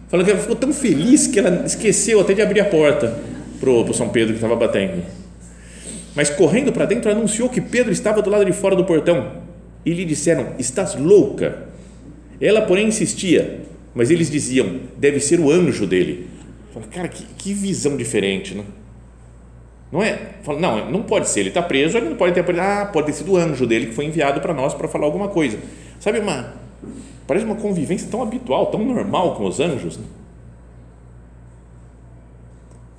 Fala 0.08 0.24
que 0.24 0.30
ela 0.30 0.40
ficou 0.40 0.56
tão 0.56 0.74
feliz 0.74 1.26
que 1.26 1.38
ela 1.38 1.64
esqueceu 1.64 2.20
até 2.20 2.34
de 2.34 2.42
abrir 2.42 2.60
a 2.60 2.66
porta 2.66 3.32
para 3.62 3.90
o 3.90 3.94
São 3.94 4.08
Pedro 4.08 4.30
que 4.30 4.38
estava 4.38 4.56
batendo. 4.56 5.02
Mas 6.14 6.28
correndo 6.28 6.72
para 6.72 6.84
dentro, 6.84 7.10
anunciou 7.10 7.48
que 7.48 7.60
Pedro 7.60 7.92
estava 7.92 8.20
do 8.20 8.28
lado 8.28 8.44
de 8.44 8.52
fora 8.52 8.74
do 8.74 8.84
portão. 8.84 9.40
E 9.86 9.92
lhe 9.92 10.04
disseram: 10.04 10.54
Estás 10.58 10.94
louca? 10.96 11.68
Ela, 12.40 12.62
porém, 12.62 12.88
insistia, 12.88 13.60
mas 13.94 14.10
eles 14.10 14.28
diziam: 14.28 14.80
deve 14.98 15.20
ser 15.20 15.40
o 15.40 15.50
anjo 15.50 15.86
dele. 15.86 16.28
Fala, 16.74 16.86
cara, 16.86 17.08
que, 17.08 17.24
que 17.38 17.54
visão 17.54 17.96
diferente, 17.96 18.54
né? 18.54 18.64
Não 19.90 20.02
é? 20.02 20.18
Fala, 20.42 20.58
não, 20.58 20.90
não 20.90 21.02
pode 21.02 21.28
ser, 21.28 21.40
ele 21.40 21.50
está 21.50 21.62
preso, 21.62 21.98
ele 21.98 22.08
não 22.08 22.16
pode 22.16 22.34
ter. 22.34 22.60
Ah, 22.60 22.88
pode 22.90 23.06
ter 23.06 23.12
sido 23.12 23.32
o 23.32 23.36
anjo 23.36 23.66
dele 23.66 23.86
que 23.86 23.94
foi 23.94 24.06
enviado 24.06 24.40
para 24.40 24.54
nós 24.54 24.74
para 24.74 24.88
falar 24.88 25.04
alguma 25.04 25.28
coisa. 25.28 25.58
Sabe, 26.00 26.18
uma. 26.18 26.54
Parece 27.26 27.46
uma 27.46 27.54
convivência 27.54 28.08
tão 28.10 28.22
habitual, 28.22 28.66
tão 28.66 28.84
normal 28.84 29.36
com 29.36 29.44
os 29.44 29.60
anjos. 29.60 29.96
Né? 29.98 30.04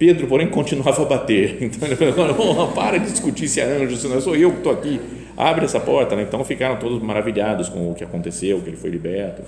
Pedro, 0.06 0.28
porém, 0.28 0.48
continuava 0.48 1.02
a 1.02 1.06
bater. 1.06 1.58
Então 1.64 1.88
ele 1.88 1.96
falou: 2.34 2.68
para 2.74 2.98
de 2.98 3.10
discutir 3.10 3.48
se 3.48 3.62
é 3.62 3.64
anjo, 3.64 3.96
se 3.96 4.06
não 4.10 4.20
sou 4.20 4.36
eu 4.36 4.52
que 4.52 4.58
estou 4.58 4.74
aqui. 4.74 5.00
Abre 5.38 5.64
essa 5.64 5.80
porta. 5.80 6.14
Né? 6.14 6.24
Então 6.24 6.44
ficaram 6.44 6.76
todos 6.76 7.02
maravilhados 7.02 7.70
com 7.70 7.90
o 7.90 7.96
que 7.96 8.04
aconteceu, 8.04 8.60
que 8.60 8.70
ele 8.70 8.76
foi 8.76 8.90
liberto. 8.90 9.44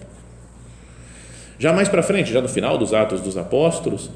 Já 1.60 1.74
mais 1.74 1.90
para 1.90 2.02
frente, 2.02 2.32
já 2.32 2.42
no 2.42 2.48
final 2.48 2.78
dos 2.78 2.94
Atos 2.94 3.20
dos 3.20 3.36
Apóstolos, 3.36 4.10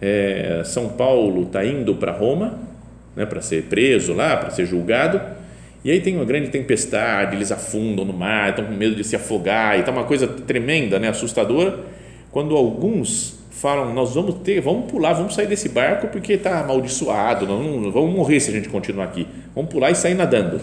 é, 0.00 0.62
São 0.64 0.90
Paulo 0.90 1.42
está 1.42 1.64
indo 1.64 1.96
para 1.96 2.12
Roma, 2.12 2.60
né, 3.16 3.26
para 3.26 3.40
ser 3.40 3.64
preso 3.64 4.14
lá, 4.14 4.36
para 4.36 4.50
ser 4.50 4.66
julgado, 4.66 5.20
e 5.84 5.90
aí 5.90 6.00
tem 6.00 6.16
uma 6.16 6.24
grande 6.24 6.48
tempestade, 6.48 7.36
eles 7.36 7.52
afundam 7.52 8.04
no 8.04 8.12
mar, 8.12 8.50
estão 8.50 8.64
com 8.64 8.72
medo 8.72 8.96
de 8.96 9.04
se 9.04 9.14
afogar, 9.14 9.76
e 9.76 9.80
está 9.80 9.92
uma 9.92 10.02
coisa 10.02 10.26
tremenda, 10.26 10.98
né, 10.98 11.08
assustadora, 11.08 11.78
quando 12.32 12.56
alguns 12.56 13.35
falam, 13.56 13.94
nós 13.94 14.14
vamos 14.14 14.34
ter, 14.44 14.60
vamos 14.60 14.90
pular, 14.90 15.14
vamos 15.14 15.34
sair 15.34 15.46
desse 15.46 15.70
barco 15.70 16.08
porque 16.08 16.34
está 16.34 16.60
amaldiçoado, 16.60 17.46
não, 17.46 17.80
não, 17.80 17.90
vamos 17.90 18.14
morrer 18.14 18.38
se 18.38 18.50
a 18.50 18.52
gente 18.52 18.68
continuar 18.68 19.04
aqui, 19.04 19.26
vamos 19.54 19.70
pular 19.70 19.90
e 19.90 19.94
sair 19.94 20.14
nadando. 20.14 20.60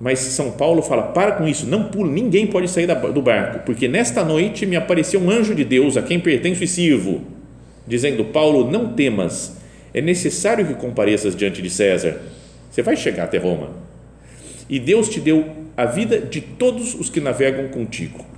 Mas 0.00 0.20
São 0.20 0.52
Paulo 0.52 0.82
fala: 0.82 1.02
para 1.04 1.32
com 1.32 1.48
isso, 1.48 1.66
não 1.66 1.84
pula, 1.84 2.10
ninguém 2.10 2.46
pode 2.46 2.68
sair 2.68 2.86
do 2.86 3.20
barco, 3.20 3.64
porque 3.66 3.88
nesta 3.88 4.24
noite 4.24 4.64
me 4.64 4.76
apareceu 4.76 5.20
um 5.20 5.28
anjo 5.28 5.54
de 5.56 5.64
Deus 5.64 5.96
a 5.96 6.02
quem 6.02 6.20
pertenço 6.20 6.62
e 6.62 6.68
sirvo, 6.68 7.22
dizendo: 7.84 8.24
Paulo, 8.26 8.70
não 8.70 8.92
temas, 8.92 9.56
é 9.92 10.00
necessário 10.00 10.66
que 10.66 10.74
compareças 10.74 11.34
diante 11.34 11.60
de 11.60 11.70
César. 11.70 12.20
Você 12.70 12.82
vai 12.82 12.96
chegar 12.96 13.24
até 13.24 13.38
Roma. 13.38 13.70
E 14.68 14.78
Deus 14.78 15.08
te 15.08 15.18
deu 15.18 15.46
a 15.76 15.84
vida 15.84 16.18
de 16.20 16.40
todos 16.40 16.94
os 16.94 17.10
que 17.10 17.20
navegam 17.20 17.68
contigo. 17.68 18.35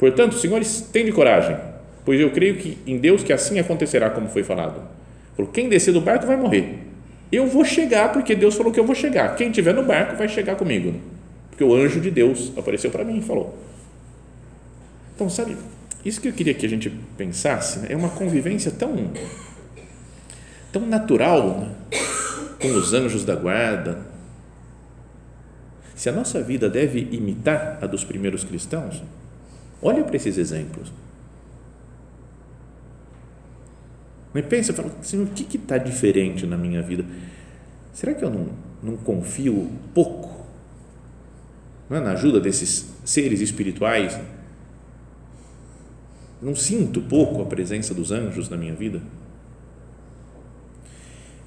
Portanto, 0.00 0.34
senhores, 0.34 0.80
tende 0.92 1.12
coragem, 1.12 1.56
pois 2.04 2.18
eu 2.18 2.32
creio 2.32 2.56
que 2.56 2.76
em 2.84 2.98
Deus 2.98 3.22
que 3.22 3.32
assim 3.32 3.60
acontecerá 3.60 4.10
como 4.10 4.28
foi 4.28 4.42
falado. 4.42 4.82
Falou, 5.36 5.52
quem 5.52 5.68
descer 5.68 5.94
do 5.94 6.00
barco 6.00 6.26
vai 6.26 6.36
morrer 6.36 6.90
eu 7.32 7.46
vou 7.46 7.64
chegar 7.64 8.12
porque 8.12 8.34
Deus 8.34 8.56
falou 8.56 8.72
que 8.72 8.80
eu 8.80 8.84
vou 8.84 8.94
chegar. 8.94 9.36
Quem 9.36 9.48
estiver 9.48 9.72
no 9.72 9.84
barco 9.84 10.16
vai 10.16 10.28
chegar 10.28 10.56
comigo. 10.56 10.94
Porque 11.48 11.62
o 11.62 11.74
anjo 11.74 12.00
de 12.00 12.10
Deus 12.10 12.52
apareceu 12.56 12.90
para 12.90 13.04
mim 13.04 13.18
e 13.18 13.22
falou. 13.22 13.56
Então, 15.14 15.30
sabe, 15.30 15.56
isso 16.04 16.20
que 16.20 16.28
eu 16.28 16.32
queria 16.32 16.54
que 16.54 16.66
a 16.66 16.68
gente 16.68 16.90
pensasse 17.16 17.80
né, 17.80 17.88
é 17.90 17.96
uma 17.96 18.08
convivência 18.08 18.72
tão, 18.72 19.10
tão 20.72 20.86
natural 20.86 21.60
né, 21.60 21.74
com 22.60 22.68
os 22.72 22.92
anjos 22.92 23.24
da 23.24 23.36
guarda. 23.36 23.98
Se 25.94 26.08
a 26.08 26.12
nossa 26.12 26.42
vida 26.42 26.68
deve 26.68 27.06
imitar 27.12 27.78
a 27.82 27.86
dos 27.86 28.02
primeiros 28.02 28.42
cristãos, 28.42 29.02
olha 29.82 30.04
para 30.04 30.16
esses 30.16 30.36
exemplos. 30.38 30.92
Mas 34.32 34.46
pensa, 34.46 34.72
fala, 34.72 34.90
Senhor, 35.02 35.26
o 35.26 35.30
que 35.30 35.56
está 35.56 35.76
diferente 35.76 36.46
na 36.46 36.56
minha 36.56 36.82
vida? 36.82 37.04
Será 37.92 38.14
que 38.14 38.24
eu 38.24 38.30
não, 38.30 38.48
não 38.82 38.96
confio 38.96 39.70
pouco 39.92 40.46
não 41.88 41.96
é? 41.96 42.00
na 42.00 42.12
ajuda 42.12 42.40
desses 42.40 42.86
seres 43.04 43.40
espirituais? 43.40 44.18
Não 46.40 46.54
sinto 46.54 47.02
pouco 47.02 47.42
a 47.42 47.46
presença 47.46 47.92
dos 47.92 48.12
anjos 48.12 48.48
na 48.48 48.56
minha 48.56 48.74
vida? 48.74 49.02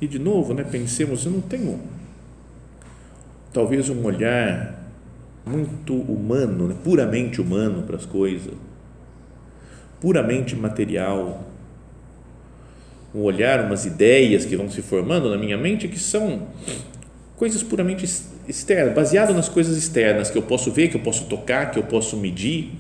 E 0.02 0.08
de 0.08 0.20
novo, 0.20 0.54
né, 0.54 0.66
pensemos, 0.66 1.26
eu 1.26 1.32
não 1.32 1.42
tenho 1.42 1.80
talvez 3.54 3.90
um 3.90 4.04
olhar 4.04 4.83
muito 5.46 5.94
humano, 5.94 6.68
né, 6.68 6.76
puramente 6.84 7.42
humano 7.42 7.84
para 7.84 7.98
as 7.98 8.06
coisas, 8.06 8.54
puramente 10.00 10.56
material 10.56 11.48
um 13.14 13.22
olhar, 13.22 13.64
umas 13.64 13.86
ideias 13.86 14.44
que 14.44 14.56
vão 14.56 14.70
se 14.70 14.82
formando 14.82 15.30
na 15.30 15.38
minha 15.38 15.58
mente 15.58 15.88
que 15.88 16.00
são 16.00 16.48
coisas 17.36 17.62
puramente 17.62 18.06
externas, 18.48 18.94
baseado 18.94 19.34
nas 19.34 19.48
coisas 19.48 19.78
externas 19.78 20.32
que 20.32 20.38
eu 20.38 20.42
posso 20.42 20.72
ver, 20.72 20.90
que 20.90 20.98
eu 20.98 21.02
posso 21.02 21.26
tocar, 21.26 21.70
que 21.72 21.78
eu 21.78 21.84
posso 21.84 22.18
medir. 22.18 22.72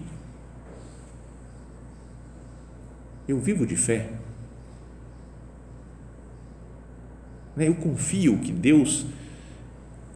Eu 3.28 3.40
vivo 3.40 3.66
de 3.66 3.76
fé. 3.76 4.10
Né? 7.56 7.68
Eu 7.68 7.76
confio 7.76 8.38
que 8.40 8.52
Deus 8.52 9.06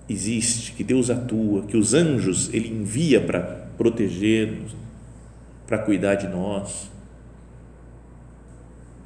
existe, 0.09 0.71
que 0.73 0.83
Deus 0.83 1.09
atua, 1.09 1.63
que 1.63 1.77
os 1.77 1.93
anjos 1.93 2.53
Ele 2.53 2.69
envia 2.69 3.19
para 3.19 3.41
proteger-nos, 3.77 4.75
para 5.65 5.77
cuidar 5.79 6.15
de 6.15 6.27
nós 6.27 6.89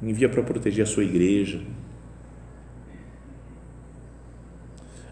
envia 0.02 0.28
para 0.28 0.42
proteger 0.42 0.82
a 0.82 0.86
sua 0.86 1.04
igreja. 1.04 1.60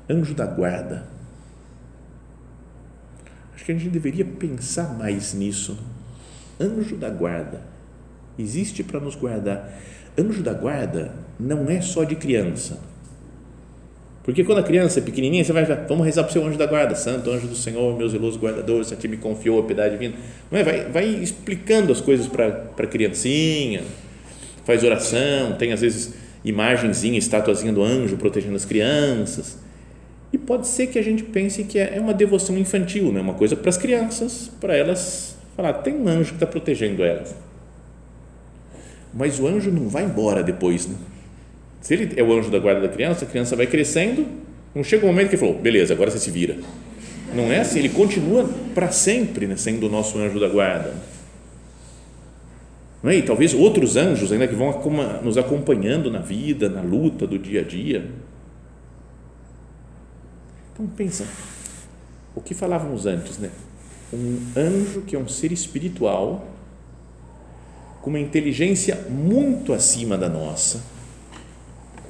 Anjo 0.09 0.35
da 0.35 0.47
guarda. 0.47 1.07
Acho 3.55 3.65
que 3.65 3.73
a 3.73 3.75
gente 3.77 3.91
deveria 3.91 4.25
pensar 4.25 4.99
mais 4.99 5.33
nisso. 5.33 5.79
Anjo 6.59 6.97
da 6.97 7.09
guarda. 7.09 7.63
Existe 8.37 8.83
para 8.83 8.99
nos 8.99 9.15
guardar. 9.15 9.81
Anjo 10.19 10.43
da 10.43 10.53
guarda 10.53 11.15
não 11.39 11.71
é 11.71 11.81
só 11.81 12.03
de 12.03 12.17
criança. 12.17 12.81
Porque 14.23 14.45
quando 14.45 14.59
a 14.59 14.63
criança 14.63 15.01
é 15.01 15.03
pequenininha, 15.03 15.43
você 15.43 15.53
vai, 15.53 15.65
vamos 15.65 16.05
rezar 16.05 16.25
para 16.25 16.31
o 16.31 16.33
seu 16.33 16.45
anjo 16.45 16.59
da 16.59 16.67
guarda, 16.67 16.95
santo 16.95 17.31
anjo 17.31 17.47
do 17.47 17.55
Senhor, 17.57 17.97
meu 17.97 18.09
zeloso 18.09 18.39
guardador, 18.39 18.85
a 18.91 18.97
ti 18.97 19.09
me 19.09 19.17
confiou 19.17 19.61
a 19.61 19.63
piedade 19.63 19.93
divina. 19.93 20.15
Não 20.51 20.59
é? 20.59 20.63
vai, 20.63 20.85
vai 20.85 21.07
explicando 21.07 21.91
as 21.91 22.01
coisas 22.01 22.27
para 22.27 22.47
a 22.77 22.87
criancinha, 22.87 23.83
faz 24.65 24.85
oração, 24.85 25.53
tem 25.59 25.73
às 25.73 25.81
vezes 25.81 26.15
imagenzinha, 26.45 27.19
estatuazinha 27.19 27.73
do 27.73 27.83
anjo 27.83 28.17
protegendo 28.17 28.57
as 28.57 28.65
crianças. 28.65 29.59
E 30.33 30.39
pode 30.39 30.69
ser 30.69 30.89
que 30.89 30.99
a 30.99 31.03
gente 31.03 31.25
pense 31.25 31.65
que 31.65 31.79
é 31.79 31.99
uma 31.99 32.15
devoção 32.15 32.57
infantil, 32.57 33.11
né? 33.13 33.21
uma 33.21 33.35
coisa 33.35 33.57
para 33.57 33.69
as 33.69 33.77
crianças, 33.77 34.51
para 34.61 34.77
elas 34.77 35.37
falar, 35.57 35.73
tem 35.75 35.95
um 35.95 36.07
anjo 36.07 36.31
que 36.31 36.37
está 36.37 36.47
protegendo 36.47 37.03
elas. 37.03 37.35
Mas 39.13 39.41
o 39.41 39.47
anjo 39.47 39.73
não 39.73 39.89
vai 39.89 40.05
embora 40.05 40.43
depois. 40.43 40.87
Né? 40.87 40.95
Se 41.81 41.95
ele 41.95 42.13
é 42.17 42.23
o 42.23 42.33
anjo 42.33 42.51
da 42.51 42.59
guarda 42.59 42.81
da 42.81 42.89
criança, 42.89 43.25
a 43.25 43.29
criança 43.29 43.57
vai 43.57 43.67
crescendo, 43.67 44.27
não 44.75 44.85
chega 44.85 45.05
um 45.05 45.09
momento 45.09 45.29
que 45.29 45.37
ele 45.37 45.41
falou, 45.41 45.59
beleza, 45.59 45.95
agora 45.95 46.11
você 46.11 46.19
se 46.19 46.31
vira. 46.31 46.59
Não 47.35 47.51
é 47.51 47.61
assim, 47.61 47.79
ele 47.79 47.89
continua 47.89 48.49
para 48.75 48.91
sempre 48.91 49.47
né, 49.47 49.57
sendo 49.57 49.87
o 49.87 49.91
nosso 49.91 50.19
anjo 50.19 50.39
da 50.39 50.49
guarda. 50.49 50.95
Não 53.03 53.11
é? 53.11 53.17
E 53.17 53.23
talvez 53.23 53.55
outros 53.55 53.97
anjos 53.97 54.31
ainda 54.31 54.47
que 54.47 54.55
vão 54.55 54.73
nos 55.23 55.39
acompanhando 55.39 56.11
na 56.11 56.19
vida, 56.19 56.69
na 56.69 56.83
luta 56.83 57.27
do 57.27 57.39
dia 57.39 57.61
a 57.61 57.65
dia. 57.65 58.11
Então 60.73 60.87
pensa, 60.87 61.27
o 62.35 62.41
que 62.41 62.55
falávamos 62.55 63.07
antes, 63.07 63.39
né? 63.39 63.51
Um 64.13 64.39
anjo 64.57 65.03
que 65.03 65.15
é 65.15 65.19
um 65.19 65.29
ser 65.29 65.53
espiritual 65.53 66.47
com 68.03 68.11
uma 68.11 68.19
inteligência 68.19 69.07
muito 69.09 69.73
acima 69.73 70.17
da 70.17 70.29
nossa, 70.29 70.83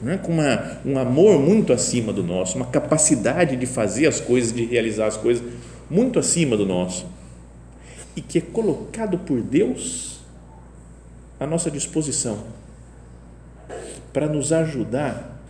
é? 0.07 0.17
com 0.17 0.33
uma, 0.33 0.79
um 0.85 0.99
amor 0.99 1.39
muito 1.39 1.73
acima 1.73 2.13
do 2.13 2.23
nosso, 2.23 2.57
uma 2.57 2.67
capacidade 2.67 3.57
de 3.57 3.67
fazer 3.67 4.07
as 4.07 4.21
coisas, 4.21 4.53
de 4.53 4.65
realizar 4.65 5.07
as 5.07 5.17
coisas 5.17 5.43
muito 5.91 6.19
acima 6.19 6.57
do 6.57 6.65
nosso, 6.65 7.07
e 8.17 8.21
que 8.21 8.39
é 8.39 8.41
colocado 8.41 9.19
por 9.19 9.41
Deus 9.43 10.21
à 11.39 11.47
nossa 11.47 11.71
disposição 11.71 12.45
para 14.13 14.29
nos 14.29 14.53
ajudar 14.53 15.41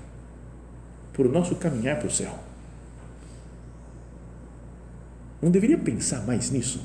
por 1.12 1.26
o 1.26 1.28
nosso 1.28 1.54
caminhar 1.56 1.98
para 1.98 2.08
o 2.08 2.10
céu. 2.10 2.32
Não 5.40 5.50
deveria 5.50 5.78
pensar 5.78 6.26
mais 6.26 6.50
nisso? 6.50 6.80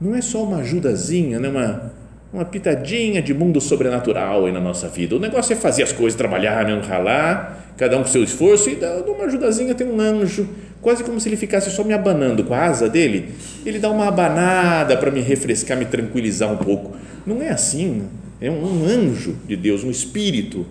Não 0.00 0.14
é 0.14 0.22
só 0.22 0.42
uma 0.42 0.58
ajudazinha, 0.58 1.38
né? 1.38 1.48
uma, 1.48 1.89
uma 2.32 2.44
pitadinha 2.44 3.20
de 3.20 3.34
mundo 3.34 3.60
sobrenatural 3.60 4.46
aí 4.46 4.52
na 4.52 4.60
nossa 4.60 4.88
vida. 4.88 5.16
O 5.16 5.18
negócio 5.18 5.52
é 5.52 5.56
fazer 5.56 5.82
as 5.82 5.92
coisas, 5.92 6.16
trabalhar, 6.16 6.64
né? 6.64 6.80
ralar, 6.80 7.74
cada 7.76 7.98
um 7.98 8.02
com 8.02 8.08
seu 8.08 8.22
esforço, 8.22 8.70
e 8.70 8.76
dá 8.76 9.02
uma 9.02 9.24
ajudazinha, 9.24 9.74
tem 9.74 9.86
um 9.86 10.00
anjo 10.00 10.48
quase 10.80 11.04
como 11.04 11.20
se 11.20 11.28
ele 11.28 11.36
ficasse 11.36 11.70
só 11.70 11.84
me 11.84 11.92
abanando 11.92 12.44
com 12.44 12.54
a 12.54 12.64
asa 12.64 12.88
dele, 12.88 13.34
ele 13.66 13.78
dá 13.78 13.90
uma 13.90 14.08
abanada 14.08 14.96
para 14.96 15.10
me 15.10 15.20
refrescar, 15.20 15.76
me 15.76 15.84
tranquilizar 15.84 16.50
um 16.50 16.56
pouco. 16.56 16.96
Não 17.26 17.42
é 17.42 17.50
assim, 17.50 18.04
é 18.40 18.50
um 18.50 18.84
anjo 18.84 19.36
de 19.46 19.56
Deus, 19.56 19.84
um 19.84 19.90
espírito 19.90 20.66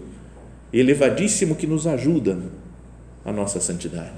elevadíssimo 0.74 1.56
que 1.56 1.68
nos 1.68 1.86
ajuda 1.86 2.40
a 3.24 3.32
nossa 3.32 3.60
santidade. 3.60 4.12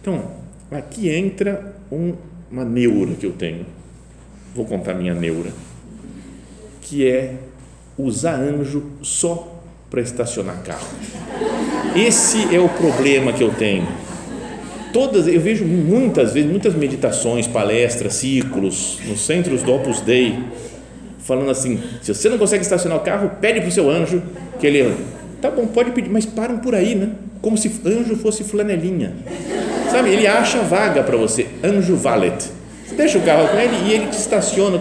Então, 0.00 0.30
aqui 0.70 1.08
entra 1.08 1.74
um, 1.90 2.14
uma 2.50 2.64
neura 2.64 3.14
que 3.14 3.26
eu 3.26 3.32
tenho. 3.32 3.66
Vou 4.56 4.64
contar 4.64 4.94
minha 4.94 5.12
neura, 5.12 5.50
que 6.80 7.06
é 7.06 7.34
usar 7.98 8.36
anjo 8.36 8.84
só 9.02 9.60
para 9.90 10.00
estacionar 10.00 10.62
carro. 10.62 10.86
Esse 11.94 12.54
é 12.54 12.58
o 12.58 12.66
problema 12.66 13.34
que 13.34 13.44
eu 13.44 13.50
tenho. 13.50 13.86
Todas, 14.94 15.28
eu 15.28 15.38
vejo 15.42 15.66
muitas 15.66 16.32
vezes, 16.32 16.50
muitas 16.50 16.74
meditações, 16.74 17.46
palestras, 17.46 18.14
ciclos, 18.14 18.98
nos 19.06 19.20
centros 19.26 19.62
do 19.62 19.74
Opus 19.74 20.00
Dei, 20.00 20.38
falando 21.18 21.50
assim: 21.50 21.78
se 22.00 22.14
você 22.14 22.30
não 22.30 22.38
consegue 22.38 22.62
estacionar 22.62 22.96
o 22.96 23.02
carro, 23.02 23.32
pede 23.38 23.60
para 23.60 23.68
o 23.68 23.72
seu 23.72 23.90
anjo 23.90 24.22
que 24.58 24.66
ele. 24.66 24.96
Tá 25.42 25.50
bom, 25.50 25.66
pode 25.66 25.90
pedir, 25.90 26.08
mas 26.08 26.24
param 26.24 26.60
por 26.60 26.74
aí, 26.74 26.94
né? 26.94 27.10
Como 27.42 27.58
se 27.58 27.70
anjo 27.84 28.16
fosse 28.16 28.42
flanelinha. 28.42 29.12
Sabe? 29.90 30.08
Ele 30.08 30.26
acha 30.26 30.62
vaga 30.62 31.02
para 31.02 31.18
você, 31.18 31.46
anjo 31.62 31.94
valet. 31.94 32.55
Deixa 32.96 33.18
o 33.18 33.22
carro 33.22 33.48
com 33.48 33.58
ele 33.58 33.76
e 33.88 33.92
ele 33.92 34.06
te 34.06 34.18
estaciona. 34.18 34.80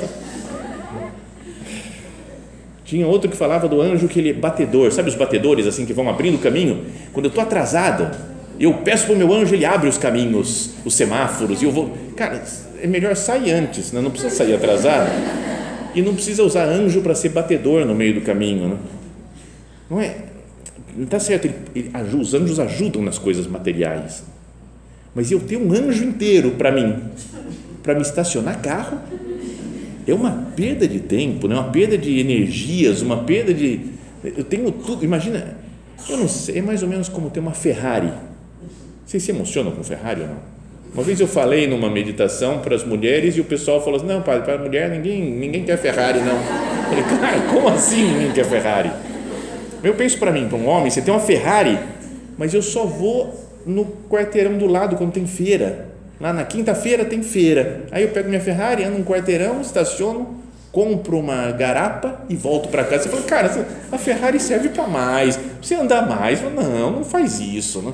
Tinha 2.85 3.07
outro 3.07 3.29
que 3.29 3.35
falava 3.35 3.67
do 3.67 3.81
anjo 3.81 4.07
que 4.07 4.19
ele 4.19 4.29
é 4.29 4.33
batedor, 4.33 4.91
sabe 4.91 5.09
os 5.09 5.15
batedores 5.15 5.65
assim 5.65 5.85
que 5.85 5.93
vão 5.93 6.07
abrindo 6.07 6.35
o 6.35 6.39
caminho? 6.39 6.85
Quando 7.11 7.25
eu 7.25 7.29
estou 7.29 7.43
atrasado, 7.43 8.15
eu 8.59 8.73
peço 8.75 9.07
para 9.07 9.15
o 9.15 9.17
meu 9.17 9.33
anjo, 9.33 9.55
ele 9.55 9.65
abre 9.65 9.89
os 9.89 9.97
caminhos, 9.97 10.71
os 10.85 10.93
semáforos, 10.93 11.61
e 11.61 11.65
eu 11.65 11.71
vou. 11.71 11.91
Cara, 12.15 12.41
é 12.81 12.87
melhor 12.87 13.15
sair 13.15 13.51
antes, 13.51 13.91
né? 13.91 14.01
não 14.01 14.11
precisa 14.11 14.33
sair 14.33 14.53
atrasado. 14.53 15.09
E 15.95 16.01
não 16.01 16.13
precisa 16.13 16.43
usar 16.43 16.65
anjo 16.65 17.01
para 17.01 17.15
ser 17.15 17.29
batedor 17.29 17.85
no 17.85 17.95
meio 17.95 18.13
do 18.13 18.21
caminho. 18.21 18.69
Né? 18.69 18.77
Não 19.89 19.99
é? 19.99 20.15
Não 20.95 21.05
está 21.05 21.19
certo, 21.19 21.45
ele, 21.45 21.55
ele, 21.75 21.91
os 22.19 22.33
anjos 22.33 22.59
ajudam 22.59 23.01
nas 23.01 23.17
coisas 23.17 23.47
materiais. 23.47 24.23
Mas 25.15 25.31
eu 25.31 25.39
tenho 25.39 25.65
um 25.65 25.73
anjo 25.73 26.03
inteiro 26.03 26.51
para 26.51 26.71
mim, 26.71 27.01
para 27.85 27.93
me 27.93 28.01
estacionar 28.01 28.59
carro, 28.61 28.97
é 30.07 30.13
uma 30.13 30.31
perda 30.55 30.87
de 30.87 30.99
tempo, 30.99 31.47
né? 31.47 31.53
uma 31.53 31.69
perda 31.69 31.95
de 31.95 32.19
energias, 32.19 33.03
uma 33.03 33.23
perda 33.23 33.53
de. 33.53 33.79
Eu 34.23 34.43
tenho 34.43 34.71
tudo, 34.71 35.05
imagina, 35.05 35.55
eu 36.09 36.17
não 36.17 36.27
sei, 36.27 36.57
é 36.57 36.61
mais 36.63 36.81
ou 36.81 36.89
menos 36.89 37.07
como 37.07 37.29
ter 37.29 37.39
uma 37.39 37.53
Ferrari. 37.53 38.11
Vocês 39.05 39.21
se 39.21 39.29
emocionam 39.29 39.71
com 39.71 39.83
Ferrari 39.83 40.21
ou 40.21 40.27
não? 40.27 40.55
Uma 40.95 41.03
vez 41.03 41.19
eu 41.19 41.27
falei 41.27 41.67
numa 41.67 41.89
meditação 41.89 42.59
para 42.59 42.73
as 42.73 42.83
mulheres 42.83 43.37
e 43.37 43.41
o 43.41 43.43
pessoal 43.43 43.83
falou 43.83 43.97
assim: 43.97 44.07
não, 44.07 44.23
padre, 44.23 44.43
para 44.43 44.55
a 44.55 44.57
mulher 44.57 44.89
ninguém, 44.89 45.21
ninguém 45.21 45.63
quer 45.63 45.77
Ferrari, 45.77 46.19
não. 46.19 46.37
Eu 46.37 47.03
falei, 47.03 47.03
cara, 47.19 47.41
como 47.51 47.67
assim 47.67 48.03
ninguém 48.13 48.31
quer 48.31 48.45
Ferrari? 48.45 48.91
Eu 49.83 49.93
penso 49.93 50.17
para 50.17 50.31
mim, 50.31 50.47
para 50.47 50.57
um 50.57 50.67
homem, 50.67 50.89
você 50.89 51.03
tem 51.03 51.13
uma 51.13 51.19
Ferrari, 51.19 51.77
mas 52.35 52.51
eu 52.51 52.63
só 52.63 52.85
vou 52.85 53.47
no 53.63 53.85
quarteirão 54.09 54.57
do 54.57 54.65
lado 54.65 54.95
quando 54.95 55.11
tem 55.11 55.27
feira. 55.27 55.94
Lá 56.19 56.31
na 56.31 56.45
quinta-feira 56.45 57.03
tem 57.03 57.21
feira. 57.21 57.83
Aí 57.91 58.03
eu 58.03 58.09
pego 58.09 58.29
minha 58.29 58.41
Ferrari, 58.41 58.83
ando 58.83 58.97
um 58.97 59.03
quarteirão, 59.03 59.59
estaciono, 59.61 60.35
compro 60.71 61.19
uma 61.19 61.51
garapa 61.51 62.21
e 62.29 62.35
volto 62.35 62.69
para 62.69 62.83
casa. 62.83 63.03
Você 63.03 63.09
fala, 63.09 63.23
cara, 63.23 63.67
a 63.91 63.97
Ferrari 63.97 64.39
serve 64.39 64.69
para 64.69 64.87
mais, 64.87 65.39
você 65.61 65.75
andar 65.75 66.07
mais. 66.07 66.41
Não, 66.41 66.91
não 66.91 67.03
faz 67.03 67.39
isso. 67.39 67.81
Né? 67.81 67.93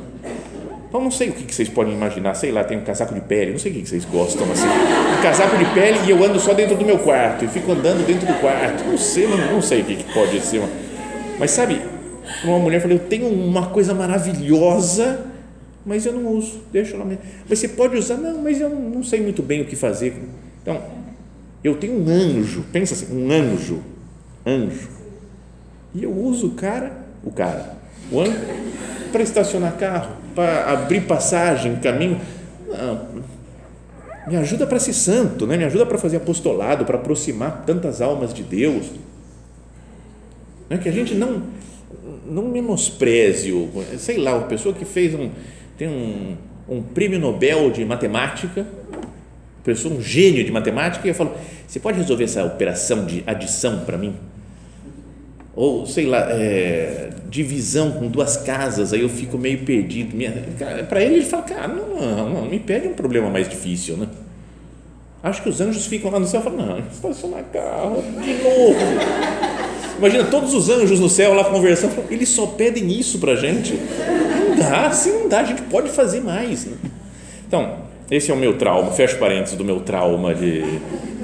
Então, 0.87 1.01
não 1.01 1.09
sei 1.09 1.29
o 1.29 1.33
que 1.33 1.53
vocês 1.53 1.69
podem 1.69 1.93
imaginar. 1.93 2.35
Sei 2.35 2.51
lá, 2.51 2.63
tem 2.63 2.77
um 2.77 2.83
casaco 2.83 3.13
de 3.13 3.21
pele, 3.21 3.51
não 3.51 3.59
sei 3.59 3.71
o 3.71 3.75
que 3.75 3.87
vocês 3.87 4.05
gostam 4.05 4.51
assim. 4.51 4.67
Um 4.67 5.21
casaco 5.21 5.57
de 5.57 5.65
pele 5.73 5.99
e 6.05 6.09
eu 6.11 6.23
ando 6.23 6.39
só 6.39 6.53
dentro 6.53 6.75
do 6.75 6.85
meu 6.85 6.99
quarto 6.99 7.45
e 7.45 7.47
fico 7.47 7.71
andando 7.71 8.05
dentro 8.05 8.27
do 8.27 8.33
quarto. 8.39 8.83
Não 8.83 8.97
sei, 8.97 9.27
não, 9.27 9.37
não 9.53 9.61
sei 9.61 9.81
o 9.81 9.85
que 9.85 10.03
pode 10.13 10.39
ser. 10.41 10.61
Mas 11.39 11.51
sabe, 11.51 11.81
uma 12.43 12.59
mulher 12.59 12.81
falou: 12.81 12.97
Eu 12.97 13.03
tenho 13.03 13.27
uma 13.27 13.67
coisa 13.67 13.93
maravilhosa 13.93 15.30
mas 15.85 16.05
eu 16.05 16.13
não 16.13 16.27
uso, 16.27 16.61
deixo 16.71 16.97
lá 16.97 17.05
mesmo. 17.05 17.23
Mas 17.47 17.59
você 17.59 17.67
pode 17.67 17.97
usar, 17.97 18.17
não, 18.17 18.41
mas 18.41 18.59
eu 18.61 18.69
não 18.69 19.03
sei 19.03 19.21
muito 19.21 19.41
bem 19.41 19.61
o 19.61 19.65
que 19.65 19.75
fazer. 19.75 20.15
Então, 20.61 20.81
eu 21.63 21.75
tenho 21.75 21.99
um 21.99 22.09
anjo, 22.09 22.63
pensa 22.71 22.93
assim, 22.93 23.15
um 23.15 23.31
anjo, 23.31 23.81
anjo, 24.45 24.89
e 25.93 26.03
eu 26.03 26.11
uso 26.11 26.47
o 26.47 26.51
cara, 26.51 26.91
o 27.23 27.31
cara, 27.31 27.77
o 28.11 28.19
anjo, 28.19 28.39
para 29.11 29.21
estacionar 29.21 29.75
carro, 29.77 30.15
para 30.33 30.71
abrir 30.71 31.01
passagem, 31.01 31.75
caminho. 31.77 32.19
Não, 32.67 33.21
me 34.27 34.35
ajuda 34.37 34.67
para 34.67 34.79
ser 34.79 34.93
santo, 34.93 35.47
né? 35.47 35.57
me 35.57 35.65
ajuda 35.65 35.85
para 35.85 35.97
fazer 35.97 36.17
apostolado, 36.17 36.85
para 36.85 36.97
aproximar 36.97 37.63
tantas 37.65 38.01
almas 38.01 38.33
de 38.33 38.43
Deus. 38.43 38.87
Né? 40.69 40.77
Que 40.77 40.87
a 40.87 40.91
gente 40.91 41.15
não, 41.15 41.43
não 42.25 42.43
menospreze, 42.43 43.51
sei 43.97 44.17
lá, 44.17 44.35
uma 44.35 44.47
pessoa 44.47 44.73
que 44.73 44.85
fez 44.85 45.13
um, 45.15 45.31
tem 45.81 45.89
um, 45.89 46.37
um 46.69 46.83
prêmio 46.83 47.17
Nobel 47.17 47.71
de 47.71 47.83
matemática, 47.83 48.67
pessoa, 49.63 49.95
um 49.95 49.99
gênio 49.99 50.43
de 50.43 50.51
matemática, 50.51 51.07
e 51.07 51.09
eu 51.09 51.15
falo: 51.15 51.33
você 51.67 51.79
pode 51.79 51.97
resolver 51.97 52.25
essa 52.25 52.43
operação 52.43 53.03
de 53.03 53.23
adição 53.25 53.79
para 53.79 53.97
mim? 53.97 54.13
Ou, 55.55 55.87
sei 55.87 56.05
lá, 56.05 56.27
é, 56.29 57.09
divisão 57.27 57.93
com 57.93 58.07
duas 58.07 58.37
casas, 58.37 58.93
aí 58.93 59.01
eu 59.01 59.09
fico 59.09 59.39
meio 59.39 59.65
perdido. 59.65 60.15
Para 60.87 61.01
ele, 61.01 61.15
ele 61.15 61.25
fala: 61.25 61.43
cara, 61.43 61.67
não, 61.67 62.29
não, 62.29 62.45
me 62.45 62.59
pede 62.59 62.87
um 62.87 62.93
problema 62.93 63.31
mais 63.31 63.49
difícil, 63.49 63.97
né? 63.97 64.07
Acho 65.23 65.41
que 65.41 65.49
os 65.49 65.61
anjos 65.61 65.87
ficam 65.87 66.11
lá 66.11 66.19
no 66.19 66.27
céu 66.27 66.41
e 66.41 66.43
falam: 66.43 66.63
não, 66.63 66.77
estacionar 66.77 67.43
carro 67.45 68.03
de 68.21 68.33
novo. 68.35 68.77
Imagina 69.97 70.25
todos 70.25 70.53
os 70.53 70.69
anjos 70.69 70.99
no 70.99 71.09
céu 71.09 71.33
lá 71.33 71.45
conversando, 71.45 72.05
eles 72.11 72.29
só 72.29 72.45
pedem 72.45 72.91
isso 72.91 73.17
para 73.17 73.31
a 73.31 73.35
gente 73.35 73.73
dá, 74.61 74.87
assim 74.87 75.11
não 75.11 75.29
dá, 75.29 75.41
a 75.41 75.43
gente 75.43 75.61
pode 75.63 75.89
fazer 75.89 76.21
mais. 76.21 76.65
Né? 76.65 76.77
Então, 77.47 77.79
esse 78.09 78.31
é 78.31 78.33
o 78.33 78.37
meu 78.37 78.57
trauma, 78.57 78.91
fecho 78.91 79.17
parênteses 79.17 79.57
do 79.57 79.63
meu 79.63 79.79
trauma 79.81 80.33
de 80.33 80.63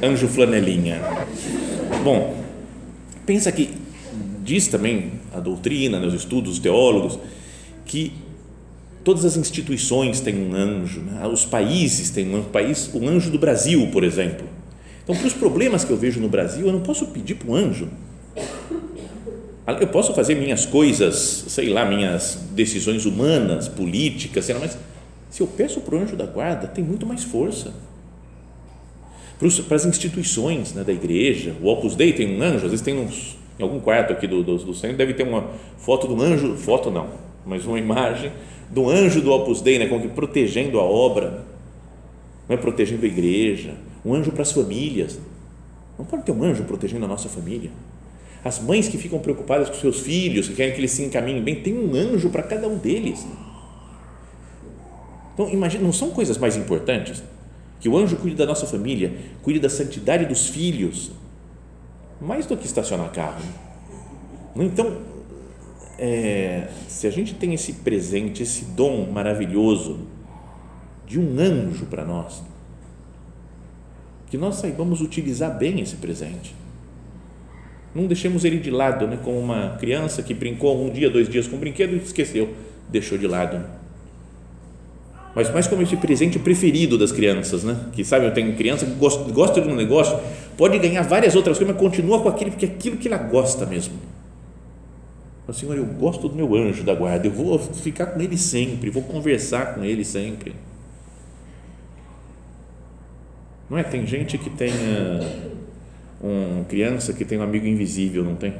anjo 0.01 0.27
flanelinha. 0.27 1.01
Bom, 2.03 2.35
pensa 3.25 3.51
que 3.51 3.75
diz 4.43 4.67
também 4.67 5.13
a 5.33 5.39
doutrina, 5.39 5.99
né, 5.99 6.07
os 6.07 6.13
estudos, 6.13 6.53
os 6.53 6.59
teólogos, 6.59 7.19
que 7.85 8.13
todas 9.03 9.25
as 9.25 9.37
instituições 9.37 10.19
têm 10.19 10.35
um 10.35 10.55
anjo, 10.55 11.01
né? 11.01 11.25
os 11.27 11.45
países 11.45 12.09
têm 12.09 12.35
um 12.35 12.43
país, 12.43 12.89
o 12.93 13.07
anjo 13.07 13.31
do 13.31 13.39
Brasil, 13.39 13.87
por 13.91 14.03
exemplo. 14.03 14.47
Então, 15.03 15.15
para 15.15 15.27
os 15.27 15.33
problemas 15.33 15.85
que 15.85 15.91
eu 15.91 15.97
vejo 15.97 16.19
no 16.19 16.27
Brasil, 16.27 16.67
eu 16.67 16.73
não 16.73 16.81
posso 16.81 17.07
pedir 17.07 17.35
para 17.35 17.49
um 17.49 17.55
anjo 17.55 17.87
eu 19.73 19.87
posso 19.87 20.13
fazer 20.13 20.35
minhas 20.35 20.65
coisas, 20.65 21.45
sei 21.49 21.67
lá, 21.69 21.83
minhas 21.83 22.39
decisões 22.51 23.05
humanas, 23.05 23.67
políticas, 23.67 24.45
sei 24.45 24.55
lá, 24.55 24.61
mas 24.61 24.77
se 25.29 25.41
eu 25.41 25.47
peço 25.47 25.81
para 25.81 25.95
o 25.95 25.99
anjo 25.99 26.15
da 26.15 26.25
guarda, 26.25 26.67
tem 26.67 26.81
muito 26.81 27.05
mais 27.05 27.25
força. 27.25 27.73
Para 29.37 29.75
as 29.75 29.85
instituições 29.85 30.73
né, 30.73 30.85
da 30.85 30.93
igreja, 30.93 31.53
o 31.61 31.67
Opus 31.67 31.95
Dei 31.95 32.13
tem 32.13 32.37
um 32.37 32.41
anjo, 32.41 32.65
às 32.65 32.71
vezes 32.71 32.81
tem 32.81 32.97
uns, 32.97 33.37
em 33.59 33.63
algum 33.63 33.79
quarto 33.81 34.13
aqui 34.13 34.25
do, 34.25 34.41
do, 34.41 34.57
do 34.57 34.73
centro, 34.73 34.95
deve 34.95 35.13
ter 35.13 35.23
uma 35.23 35.49
foto 35.77 36.07
do 36.07 36.19
anjo, 36.21 36.55
foto 36.55 36.89
não, 36.89 37.09
mas 37.45 37.65
uma 37.65 37.77
imagem 37.77 38.31
do 38.71 38.89
anjo 38.89 39.21
do 39.21 39.31
Opus 39.31 39.59
Dei, 39.59 39.77
né, 39.77 39.87
como 39.87 40.01
que 40.01 40.07
protegendo 40.07 40.79
a 40.79 40.83
obra, 40.83 41.43
não 42.47 42.55
é 42.55 42.57
protegendo 42.57 43.05
a 43.05 43.07
igreja, 43.07 43.75
um 44.05 44.13
anjo 44.13 44.31
para 44.31 44.43
as 44.43 44.51
famílias. 44.53 45.19
Não 45.99 46.05
pode 46.05 46.23
ter 46.23 46.31
um 46.31 46.41
anjo 46.41 46.63
protegendo 46.63 47.03
a 47.03 47.07
nossa 47.07 47.27
família 47.27 47.69
as 48.47 48.59
mães 48.59 48.87
que 48.87 48.97
ficam 48.97 49.19
preocupadas 49.19 49.69
com 49.69 49.75
seus 49.75 49.99
filhos, 49.99 50.47
que 50.47 50.55
querem 50.55 50.73
que 50.73 50.79
eles 50.79 50.91
se 50.91 51.03
encaminhem 51.03 51.43
bem, 51.43 51.61
tem 51.61 51.77
um 51.77 51.93
anjo 51.93 52.29
para 52.29 52.41
cada 52.41 52.67
um 52.67 52.77
deles. 52.77 53.27
Então, 55.33 55.49
imagina, 55.49 55.83
não 55.83 55.91
são 55.91 56.11
coisas 56.11 56.37
mais 56.37 56.55
importantes? 56.55 57.21
Que 57.79 57.89
o 57.89 57.97
anjo 57.97 58.15
cuide 58.15 58.37
da 58.37 58.45
nossa 58.45 58.65
família, 58.65 59.13
cuide 59.43 59.59
da 59.59 59.69
santidade 59.69 60.25
dos 60.25 60.47
filhos, 60.47 61.11
mais 62.21 62.45
do 62.45 62.55
que 62.55 62.65
estacionar 62.65 63.11
carro. 63.11 63.43
Então, 64.55 64.97
é, 65.99 66.69
se 66.87 67.05
a 67.05 67.11
gente 67.11 67.35
tem 67.35 67.53
esse 67.53 67.73
presente, 67.73 68.41
esse 68.41 68.65
dom 68.65 69.11
maravilhoso 69.11 69.99
de 71.05 71.19
um 71.19 71.37
anjo 71.37 71.85
para 71.85 72.05
nós, 72.05 72.41
que 74.27 74.37
nós 74.37 74.55
saibamos 74.55 75.01
utilizar 75.01 75.55
bem 75.57 75.81
esse 75.81 75.97
presente 75.97 76.55
não 77.97 78.05
deixemos 78.05 78.45
ele 78.45 78.59
de 78.59 78.69
lado, 78.69 79.07
né? 79.07 79.17
como 79.23 79.39
uma 79.39 79.75
criança 79.79 80.21
que 80.21 80.31
brincou 80.31 80.85
um 80.85 80.91
dia, 80.91 81.09
dois 81.09 81.27
dias 81.27 81.47
com 81.47 81.55
um 81.55 81.59
brinquedo 81.59 81.93
e 81.93 81.97
esqueceu, 81.97 82.53
deixou 82.87 83.17
de 83.17 83.25
lado. 83.25 83.59
Mas 85.33 85.51
mais 85.51 85.65
como 85.67 85.81
esse 85.81 85.97
presente 85.97 86.37
preferido 86.37 86.95
das 86.97 87.11
crianças, 87.11 87.63
né? 87.63 87.75
Que 87.93 88.03
sabe, 88.03 88.25
eu 88.25 88.33
tenho 88.33 88.55
criança 88.55 88.85
que 88.85 88.93
gosta, 88.93 89.31
gosta 89.31 89.61
de 89.61 89.67
um 89.67 89.75
negócio, 89.75 90.17
pode 90.55 90.77
ganhar 90.79 91.01
várias 91.01 91.35
outras 91.35 91.57
coisas, 91.57 91.75
mas 91.75 91.83
continua 91.83 92.21
com 92.21 92.29
aquilo, 92.29 92.51
porque 92.51 92.65
é 92.65 92.69
aquilo 92.69 92.97
que 92.97 93.07
ela 93.07 93.17
gosta 93.17 93.65
mesmo. 93.65 93.95
Senhor, 95.53 95.77
eu 95.77 95.85
gosto 95.85 96.27
do 96.27 96.35
meu 96.35 96.55
anjo 96.55 96.83
da 96.83 96.93
guarda, 96.93 97.27
eu 97.27 97.31
vou 97.31 97.57
ficar 97.57 98.07
com 98.07 98.21
ele 98.21 98.37
sempre, 98.37 98.89
vou 98.89 99.03
conversar 99.03 99.75
com 99.75 99.83
ele 99.83 100.03
sempre. 100.03 100.53
Não 103.69 103.77
é? 103.77 103.83
Tem 103.83 104.05
gente 104.05 104.37
que 104.37 104.49
tem 104.49 104.71
uma 106.21 106.63
criança 106.65 107.13
que 107.13 107.23
tem 107.23 107.37
um 107.37 107.43
amigo 107.43 107.67
invisível, 107.67 108.23
não 108.23 108.35
tem? 108.35 108.53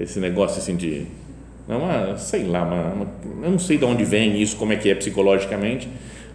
Esse 0.00 0.18
negócio 0.20 0.58
assim 0.58 0.76
de. 0.76 1.06
É 1.68 1.74
uma, 1.74 2.16
sei 2.16 2.44
lá, 2.44 2.64
uma, 2.64 2.92
uma, 2.92 3.06
eu 3.44 3.50
não 3.50 3.58
sei 3.58 3.76
de 3.76 3.84
onde 3.84 4.04
vem 4.04 4.40
isso, 4.40 4.56
como 4.56 4.72
é 4.72 4.76
que 4.76 4.88
é 4.88 4.94
psicologicamente, 4.94 5.88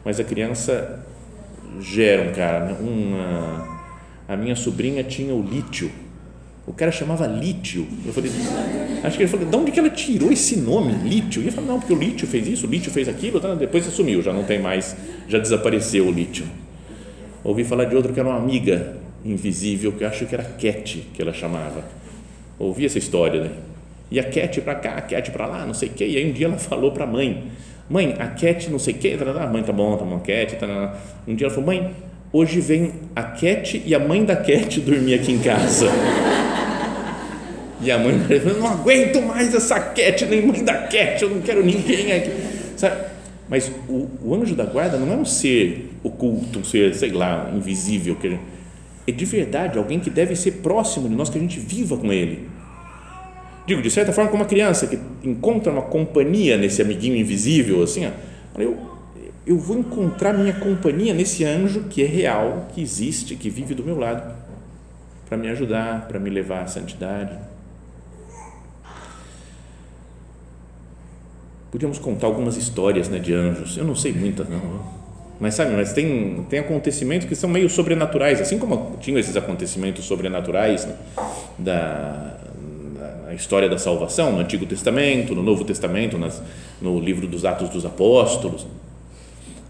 mas 0.06 0.20
a 0.20 0.24
criança 0.24 1.04
gera 1.80 2.30
um 2.30 2.34
cara. 2.34 2.66
Né? 2.66 2.78
Uma, 2.80 3.82
a 4.28 4.38
minha 4.38 4.56
sobrinha 4.56 5.04
tinha 5.04 5.34
o 5.34 5.42
lítio, 5.42 5.92
O 6.68 6.72
cara 6.72 6.92
chamava 6.92 7.26
lítio. 7.26 7.88
Eu 8.06 8.14
falei, 8.14 8.32
acho 9.04 9.18
que 9.18 9.24
ele 9.24 9.30
falou, 9.30 9.48
de 9.48 9.56
onde 9.56 9.72
que 9.72 9.80
ela 9.80 9.90
tirou 9.90 10.32
esse 10.32 10.56
nome, 10.56 10.94
lítio? 11.10 11.42
E 11.42 11.48
eu 11.48 11.52
falei, 11.52 11.70
não, 11.70 11.80
porque 11.80 11.94
o 11.94 11.98
lítio 11.98 12.28
fez 12.28 12.48
isso, 12.48 12.68
o 12.68 12.70
lítio 12.70 12.92
fez 12.92 13.10
aquilo, 13.10 13.40
tá? 13.40 13.56
depois 13.56 13.86
sumiu, 13.86 14.22
já 14.22 14.32
não 14.32 14.44
tem 14.44 14.62
mais, 14.62 14.96
já 15.28 15.40
desapareceu 15.40 16.08
o 16.08 16.12
lítio. 16.12 16.46
Ouvi 17.44 17.64
falar 17.64 17.86
de 17.86 17.96
outro 17.96 18.14
que 18.14 18.20
era 18.20 18.30
uma 18.30 18.38
amiga 18.38 19.03
invisível, 19.26 19.92
que 19.92 20.04
eu 20.04 20.08
acho 20.08 20.26
que 20.26 20.36
era 20.36 20.44
Cat, 20.44 21.08
que 21.14 21.22
ela 21.22 21.34
chamava. 21.34 21.84
Ouvi 22.60 22.86
essa 22.86 22.98
história, 22.98 23.44
né? 23.44 23.50
E 24.12 24.20
a 24.20 24.24
Cat 24.24 24.62
para 24.62 24.76
cá, 24.76 24.92
a 24.96 25.02
Cat 25.02 25.32
para 25.32 25.48
lá, 25.48 25.66
não 25.66 25.74
sei 25.74 25.90
o 25.90 25.92
quê. 25.94 26.06
E 26.06 26.18
aí 26.18 26.30
um 26.30 26.34
dia 26.34 26.48
ela 26.48 26.58
falou 26.60 26.92
para 26.92 27.04
a 27.04 27.08
mãe, 27.08 27.44
mãe, 27.90 28.16
a 28.20 28.28
Cat 28.28 28.70
não 28.70 28.80
sei 28.80 28.94
o 28.94 28.98
quê, 28.98 29.18
a 29.20 29.48
mãe 29.48 29.64
tá 29.64 29.74
bom, 29.74 29.98
tá 29.98 30.06
bom, 30.06 30.20
Cat, 30.20 30.56
tá, 30.56 31.00
um 31.28 31.36
dia 31.36 31.48
ela 31.48 31.54
falou, 31.54 31.68
mãe, 31.68 31.92
hoje 32.32 32.60
vem 32.60 32.92
a 33.16 33.24
Cat 33.24 33.82
e 33.86 33.96
a 33.96 34.00
mãe 34.00 34.24
da 34.24 34.36
Cat 34.36 34.80
dormir 34.82 35.16
aqui 35.16 35.32
em 35.32 35.40
casa. 35.40 35.88
E 37.82 37.92
a 37.92 37.98
mãe 37.98 38.18
falou, 38.40 38.60
não 38.60 38.68
aguento 38.68 39.22
mais 39.22 39.54
essa 39.54 39.80
Cat, 39.80 40.26
nem 40.26 40.46
mãe 40.46 40.64
da 40.64 40.88
Cat, 40.88 41.22
eu 41.22 41.30
não 41.30 41.42
quero 41.42 41.66
ninguém 41.66 42.12
aqui. 42.12 42.32
Sabe? 42.78 43.14
Mas 43.50 43.72
o, 43.88 44.10
o 44.24 44.36
anjo 44.36 44.56
da 44.56 44.66
guarda 44.66 44.98
não 44.98 45.12
é 45.12 45.16
um 45.18 45.26
ser 45.26 45.92
oculto, 46.04 46.60
um 46.60 46.64
ser, 46.64 46.96
sei 46.96 47.12
lá, 47.12 47.52
invisível, 47.54 48.16
que 48.16 48.40
é 49.06 49.12
de 49.12 49.26
verdade 49.26 49.78
alguém 49.78 50.00
que 50.00 50.10
deve 50.10 50.36
ser 50.36 50.54
próximo 50.54 51.10
de 51.10 51.16
nós, 51.16 51.30
que 51.30 51.38
a 51.38 51.42
gente 51.42 51.60
viva 51.60 51.98
com 51.98 52.12
ele. 52.12 52.48
Digo, 53.66 53.82
de 53.82 53.90
certa 53.90 54.12
forma, 54.12 54.30
como 54.30 54.44
uma 54.44 54.50
criança 54.50 54.88
que 54.88 55.00
encontra 55.24 55.72
uma 55.72 55.82
companhia 55.82 56.58
nesse 56.58 56.82
amiguinho 56.82 57.16
invisível, 57.16 57.82
assim, 57.82 58.06
ó, 58.06 58.60
eu, 58.60 58.78
eu 59.46 59.58
vou 59.58 59.78
encontrar 59.78 60.34
minha 60.34 60.54
companhia 60.54 61.14
nesse 61.14 61.46
anjo 61.46 61.86
que 61.90 62.04
é 62.04 62.06
real, 62.06 62.68
que 62.74 62.82
existe, 62.82 63.36
que 63.36 63.50
vive 63.50 63.74
do 63.74 63.84
meu 63.84 63.98
lado, 63.98 64.36
para 65.28 65.38
me 65.38 65.50
ajudar, 65.50 66.08
para 66.08 66.20
me 66.20 66.30
levar 66.30 66.64
à 66.64 66.68
santidade. 66.68 67.38
Podíamos 71.72 71.98
contar 71.98 72.28
algumas 72.28 72.56
histórias 72.56 73.10
né, 73.10 73.18
de 73.18 73.34
anjos. 73.34 73.78
Eu 73.78 73.86
não 73.86 73.96
sei 73.96 74.14
muitas, 74.14 74.48
não. 74.48 75.03
Mas 75.44 75.56
sabe, 75.56 75.74
mas 75.76 75.92
tem, 75.92 76.46
tem 76.50 76.60
acontecimentos 76.60 77.28
que 77.28 77.36
são 77.36 77.50
meio 77.50 77.70
sobrenaturais, 77.70 78.40
assim 78.40 78.58
como 78.58 78.96
tinham 79.02 79.20
esses 79.20 79.36
acontecimentos 79.36 80.06
sobrenaturais 80.06 80.86
né, 80.86 80.96
da, 81.60 82.38
da 83.26 83.34
história 83.34 83.68
da 83.68 83.78
salvação 83.78 84.32
no 84.32 84.40
Antigo 84.40 84.66
Testamento, 84.66 85.36
no 85.36 85.44
Novo 85.44 85.66
Testamento, 85.66 86.18
nas, 86.18 86.42
no 86.82 86.98
livro 86.98 87.28
dos 87.28 87.44
Atos 87.44 87.68
dos 87.68 87.86
Apóstolos. 87.86 88.66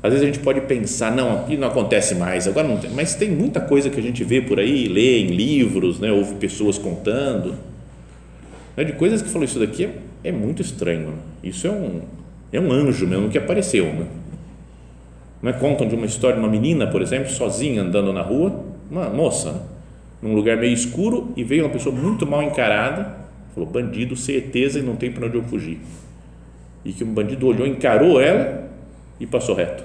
Às 0.04 0.12
vezes 0.12 0.22
a 0.22 0.32
gente 0.32 0.44
pode 0.44 0.62
pensar, 0.62 1.12
não, 1.12 1.40
aqui 1.40 1.58
não 1.58 1.70
acontece 1.70 2.14
mais, 2.14 2.48
agora 2.48 2.68
não 2.68 2.78
tem, 2.78 2.92
mas 2.92 3.16
tem 3.16 3.32
muita 3.32 3.60
coisa 3.60 3.90
que 3.90 4.00
a 4.00 4.04
gente 4.04 4.24
vê 4.24 4.42
por 4.42 4.60
aí, 4.60 4.88
lê 4.88 5.22
em 5.22 5.30
livros, 5.30 6.00
né, 6.00 6.12
ouve 6.12 6.36
pessoas 6.36 6.78
contando, 6.78 7.56
né, 8.78 8.84
de 8.84 8.94
coisas 8.94 9.24
que 9.24 9.30
falou 9.30 9.44
isso 9.44 9.58
daqui 9.58 9.86
é 9.86 9.94
é 10.24 10.32
muito 10.32 10.62
estranho. 10.62 11.16
Isso 11.44 11.66
é 11.66 11.72
um, 11.72 12.02
é 12.52 12.60
um 12.60 12.72
anjo 12.72 13.06
mesmo 13.08 13.30
que 13.30 13.38
apareceu. 13.40 13.86
Né? 13.86 14.06
Não 15.44 15.52
é? 15.52 15.54
Contam 15.54 15.88
de 15.88 15.94
uma 15.94 16.08
história 16.08 16.38
de 16.38 16.42
uma 16.42 16.50
menina, 16.50 16.88
por 16.88 17.02
exemplo, 17.02 17.30
sozinha 17.30 17.84
andando 17.84 18.12
na 18.12 18.22
rua, 18.22 18.64
uma 18.90 19.10
moça, 19.10 19.52
né? 19.52 19.60
num 20.22 20.34
lugar 20.34 20.58
meio 20.58 20.74
escuro, 20.74 21.34
e 21.36 21.44
veio 21.44 21.66
uma 21.66 21.70
pessoa 21.70 21.94
muito 21.94 22.26
mal 22.26 22.42
encarada, 22.42 23.18
falou: 23.54 23.70
bandido, 23.70 24.16
certeza, 24.16 24.80
e 24.80 24.82
não 24.82 24.96
tem 24.96 25.12
para 25.12 25.28
onde 25.28 25.36
eu 25.36 25.44
fugir. 25.44 25.80
E 26.86 26.94
que 26.94 27.04
um 27.04 27.14
bandido 27.14 27.46
olhou, 27.46 27.68
encarou 27.68 28.20
ela 28.20 28.72
e 29.20 29.28
passou 29.28 29.54
reto. 29.54 29.84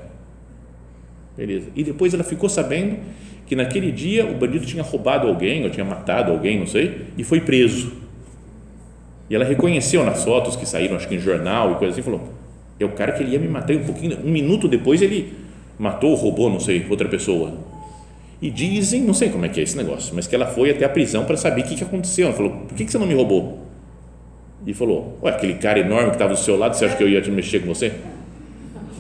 Beleza. 1.37 1.69
E 1.77 1.85
depois 1.85 2.15
ela 2.15 2.25
ficou 2.25 2.49
sabendo 2.49 2.97
que 3.47 3.55
naquele 3.55 3.91
dia 3.93 4.27
o 4.27 4.35
bandido 4.35 4.65
tinha 4.65 4.83
roubado 4.83 5.27
alguém, 5.27 5.65
ou 5.65 5.71
tinha 5.71 5.85
matado 5.85 6.31
alguém, 6.31 6.59
não 6.59 6.67
sei, 6.67 7.07
e 7.19 7.25
foi 7.25 7.41
preso 7.41 8.09
e 9.31 9.35
ela 9.35 9.45
reconheceu 9.45 10.05
nas 10.05 10.25
fotos 10.25 10.57
que 10.57 10.67
saíram, 10.67 10.97
acho 10.97 11.07
que 11.07 11.15
em 11.15 11.19
jornal 11.19 11.73
e 11.73 11.75
coisa 11.75 11.93
assim, 11.93 12.03
falou: 12.03 12.29
é 12.81 12.85
o 12.85 12.91
cara 12.91 13.13
que 13.13 13.23
ele 13.23 13.33
ia 13.33 13.39
me 13.39 13.49
matar 13.49 13.75
um 13.77 13.85
pouquinho. 13.85 14.19
Um 14.25 14.31
minuto 14.31 14.67
depois 14.67 15.03
ele 15.03 15.33
matou, 15.79 16.15
roubou, 16.15 16.51
não 16.51 16.61
sei, 16.61 16.85
outra 16.89 17.09
pessoa. 17.09 17.55
E 18.41 18.51
dizem, 18.51 19.03
não 19.03 19.15
sei 19.15 19.31
como 19.31 19.45
é 19.45 19.49
que 19.49 19.59
é 19.59 19.63
esse 19.63 19.77
negócio, 19.77 20.15
mas 20.15 20.27
que 20.27 20.35
ela 20.35 20.47
foi 20.47 20.71
até 20.71 20.85
a 20.85 20.89
prisão 20.89 21.25
para 21.25 21.37
saber 21.37 21.63
o 21.63 21.65
que, 21.65 21.75
que 21.75 21.83
aconteceu. 21.83 22.27
Ela 22.27 22.37
falou: 22.37 22.53
por 22.53 22.77
que, 22.77 22.85
que 22.85 22.93
você 22.93 22.99
não 22.99 23.07
me 23.07 23.15
roubou? 23.15 23.67
E 24.67 24.73
falou: 24.73 25.19
ué, 25.23 25.33
aquele 25.33 25.55
cara 25.55 25.81
enorme 25.81 26.11
que 26.11 26.17
estava 26.17 26.35
do 26.35 26.39
seu 26.39 26.57
lado, 26.57 26.77
você 26.77 26.85
acha 26.85 26.97
que 26.97 27.03
eu 27.03 27.09
ia 27.09 27.21
te 27.21 27.31
mexer 27.31 27.61
com 27.61 27.67
você? 27.67 27.93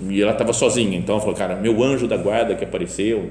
E 0.08 0.20
ela 0.22 0.32
estava 0.32 0.52
sozinha, 0.52 0.98
então 0.98 1.14
ela 1.14 1.20
falou: 1.20 1.36
cara, 1.36 1.54
meu 1.54 1.82
anjo 1.82 2.08
da 2.08 2.16
guarda 2.16 2.54
que 2.54 2.64
apareceu. 2.64 3.30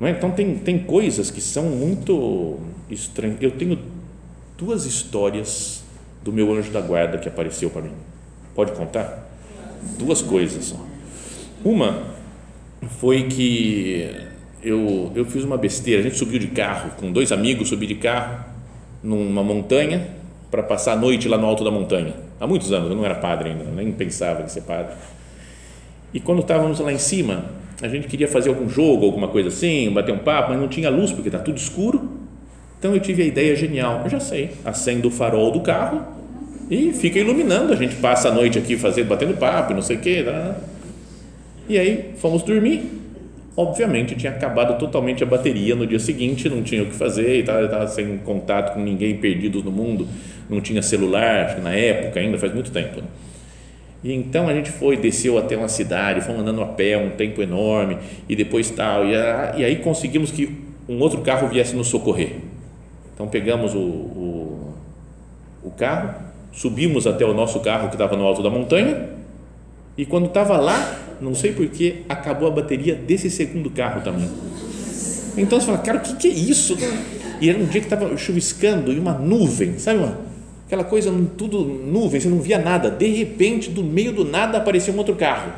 É? 0.00 0.10
Então 0.10 0.30
tem, 0.30 0.56
tem 0.56 0.78
coisas 0.78 1.30
que 1.30 1.40
são 1.40 1.64
muito 1.64 2.58
estranhas. 2.90 3.36
Eu 3.40 3.52
tenho 3.52 3.78
duas 4.56 4.86
histórias 4.86 5.84
do 6.22 6.32
meu 6.32 6.52
anjo 6.52 6.70
da 6.70 6.80
guarda 6.80 7.18
que 7.18 7.28
apareceu 7.28 7.70
para 7.70 7.82
mim. 7.82 7.92
Pode 8.54 8.72
contar? 8.72 9.28
Duas 9.98 10.20
coisas. 10.20 10.74
Uma 11.64 12.02
foi 13.00 13.24
que 13.24 14.14
eu, 14.62 15.12
eu 15.14 15.24
fiz 15.24 15.44
uma 15.44 15.56
besteira. 15.56 16.00
A 16.00 16.02
gente 16.02 16.16
subiu 16.16 16.38
de 16.38 16.48
carro 16.48 16.92
com 16.98 17.12
dois 17.12 17.32
amigos, 17.32 17.68
subi 17.68 17.86
de 17.86 17.96
carro 17.96 18.44
numa 19.02 19.42
montanha 19.42 20.08
para 20.50 20.62
passar 20.62 20.92
a 20.92 20.96
noite 20.96 21.28
lá 21.28 21.36
no 21.36 21.46
alto 21.46 21.64
da 21.64 21.70
montanha. 21.70 22.14
Há 22.40 22.46
muitos 22.46 22.72
anos, 22.72 22.90
eu 22.90 22.96
não 22.96 23.04
era 23.04 23.14
padre 23.14 23.50
ainda, 23.50 23.64
nem 23.64 23.92
pensava 23.92 24.42
em 24.42 24.48
ser 24.48 24.62
padre. 24.62 24.94
E 26.14 26.20
quando 26.20 26.40
estávamos 26.40 26.80
lá 26.80 26.92
em 26.92 26.98
cima, 26.98 27.46
a 27.82 27.88
gente 27.88 28.06
queria 28.06 28.28
fazer 28.28 28.48
algum 28.48 28.68
jogo, 28.68 29.04
alguma 29.04 29.28
coisa 29.28 29.48
assim, 29.48 29.90
bater 29.90 30.14
um 30.14 30.18
papo, 30.18 30.50
mas 30.50 30.60
não 30.60 30.68
tinha 30.68 30.88
luz 30.88 31.12
porque 31.12 31.28
está 31.28 31.38
tudo 31.38 31.58
escuro 31.58 32.18
então 32.78 32.94
eu 32.94 33.00
tive 33.00 33.22
a 33.22 33.26
ideia 33.26 33.56
genial, 33.56 34.02
eu 34.04 34.10
já 34.10 34.20
sei, 34.20 34.52
acendo 34.64 35.08
o 35.08 35.10
farol 35.10 35.50
do 35.50 35.60
carro 35.60 36.00
e 36.70 36.92
fica 36.92 37.18
iluminando, 37.18 37.72
a 37.72 37.76
gente 37.76 37.96
passa 37.96 38.28
a 38.28 38.32
noite 38.32 38.56
aqui 38.56 38.76
fazendo, 38.76 39.08
batendo 39.08 39.36
papo, 39.36 39.74
não 39.74 39.82
sei 39.82 39.96
o 39.96 40.00
quê. 40.00 40.22
Tá? 40.24 40.56
E 41.68 41.78
aí 41.78 42.12
fomos 42.16 42.42
dormir. 42.42 42.82
Obviamente 43.56 44.14
tinha 44.14 44.32
acabado 44.32 44.78
totalmente 44.78 45.22
a 45.22 45.26
bateria 45.26 45.74
no 45.74 45.86
dia 45.86 45.98
seguinte, 45.98 46.48
não 46.48 46.62
tinha 46.62 46.82
o 46.82 46.86
que 46.86 46.94
fazer, 46.94 47.40
estava 47.40 47.88
sem 47.88 48.18
contato 48.18 48.74
com 48.74 48.80
ninguém, 48.80 49.16
perdidos 49.16 49.64
no 49.64 49.72
mundo, 49.72 50.06
não 50.48 50.60
tinha 50.60 50.80
celular, 50.80 51.58
na 51.60 51.74
época 51.74 52.20
ainda, 52.20 52.38
faz 52.38 52.54
muito 52.54 52.70
tempo. 52.70 53.00
Né? 53.00 53.06
E 54.04 54.14
então 54.14 54.48
a 54.48 54.54
gente 54.54 54.70
foi, 54.70 54.96
desceu 54.96 55.36
até 55.36 55.56
uma 55.56 55.66
cidade, 55.66 56.20
fomos 56.20 56.42
andando 56.42 56.62
a 56.62 56.66
pé 56.66 56.96
um 56.96 57.10
tempo 57.10 57.42
enorme 57.42 57.98
e 58.28 58.36
depois 58.36 58.70
tal, 58.70 59.04
e, 59.04 59.10
e 59.10 59.64
aí 59.64 59.76
conseguimos 59.82 60.30
que 60.30 60.56
um 60.88 61.00
outro 61.00 61.20
carro 61.22 61.48
viesse 61.48 61.74
nos 61.74 61.88
socorrer 61.88 62.36
então 63.18 63.26
pegamos 63.26 63.74
o, 63.74 63.80
o, 63.80 64.74
o 65.64 65.70
carro, 65.72 66.14
subimos 66.52 67.04
até 67.04 67.24
o 67.24 67.34
nosso 67.34 67.58
carro 67.58 67.88
que 67.88 67.96
estava 67.96 68.16
no 68.16 68.24
alto 68.24 68.44
da 68.44 68.48
montanha 68.48 69.08
e 69.96 70.06
quando 70.06 70.26
estava 70.26 70.56
lá, 70.56 70.96
não 71.20 71.34
sei 71.34 71.52
porquê, 71.52 72.02
acabou 72.08 72.48
a 72.48 72.50
bateria 72.50 72.94
desse 72.94 73.30
segundo 73.30 73.70
carro 73.70 74.02
também. 74.02 74.28
Então 75.36 75.60
você 75.60 75.66
fala, 75.66 75.78
cara, 75.78 75.98
o 75.98 76.00
que, 76.00 76.14
que 76.16 76.28
é 76.28 76.32
isso? 76.32 76.76
E 77.40 77.48
era 77.48 77.58
um 77.58 77.66
dia 77.66 77.80
que 77.80 77.86
estava 77.86 78.16
chuviscando 78.16 78.92
e 78.92 78.98
uma 78.98 79.12
nuvem, 79.12 79.78
sabe? 79.78 79.98
Uma, 79.98 80.18
aquela 80.66 80.84
coisa, 80.84 81.12
tudo 81.36 81.64
nuvem, 81.64 82.20
você 82.20 82.28
não 82.28 82.40
via 82.40 82.58
nada. 82.58 82.90
De 82.90 83.06
repente, 83.06 83.70
do 83.70 83.84
meio 83.84 84.12
do 84.12 84.24
nada, 84.24 84.58
apareceu 84.58 84.92
um 84.92 84.98
outro 84.98 85.14
carro. 85.14 85.52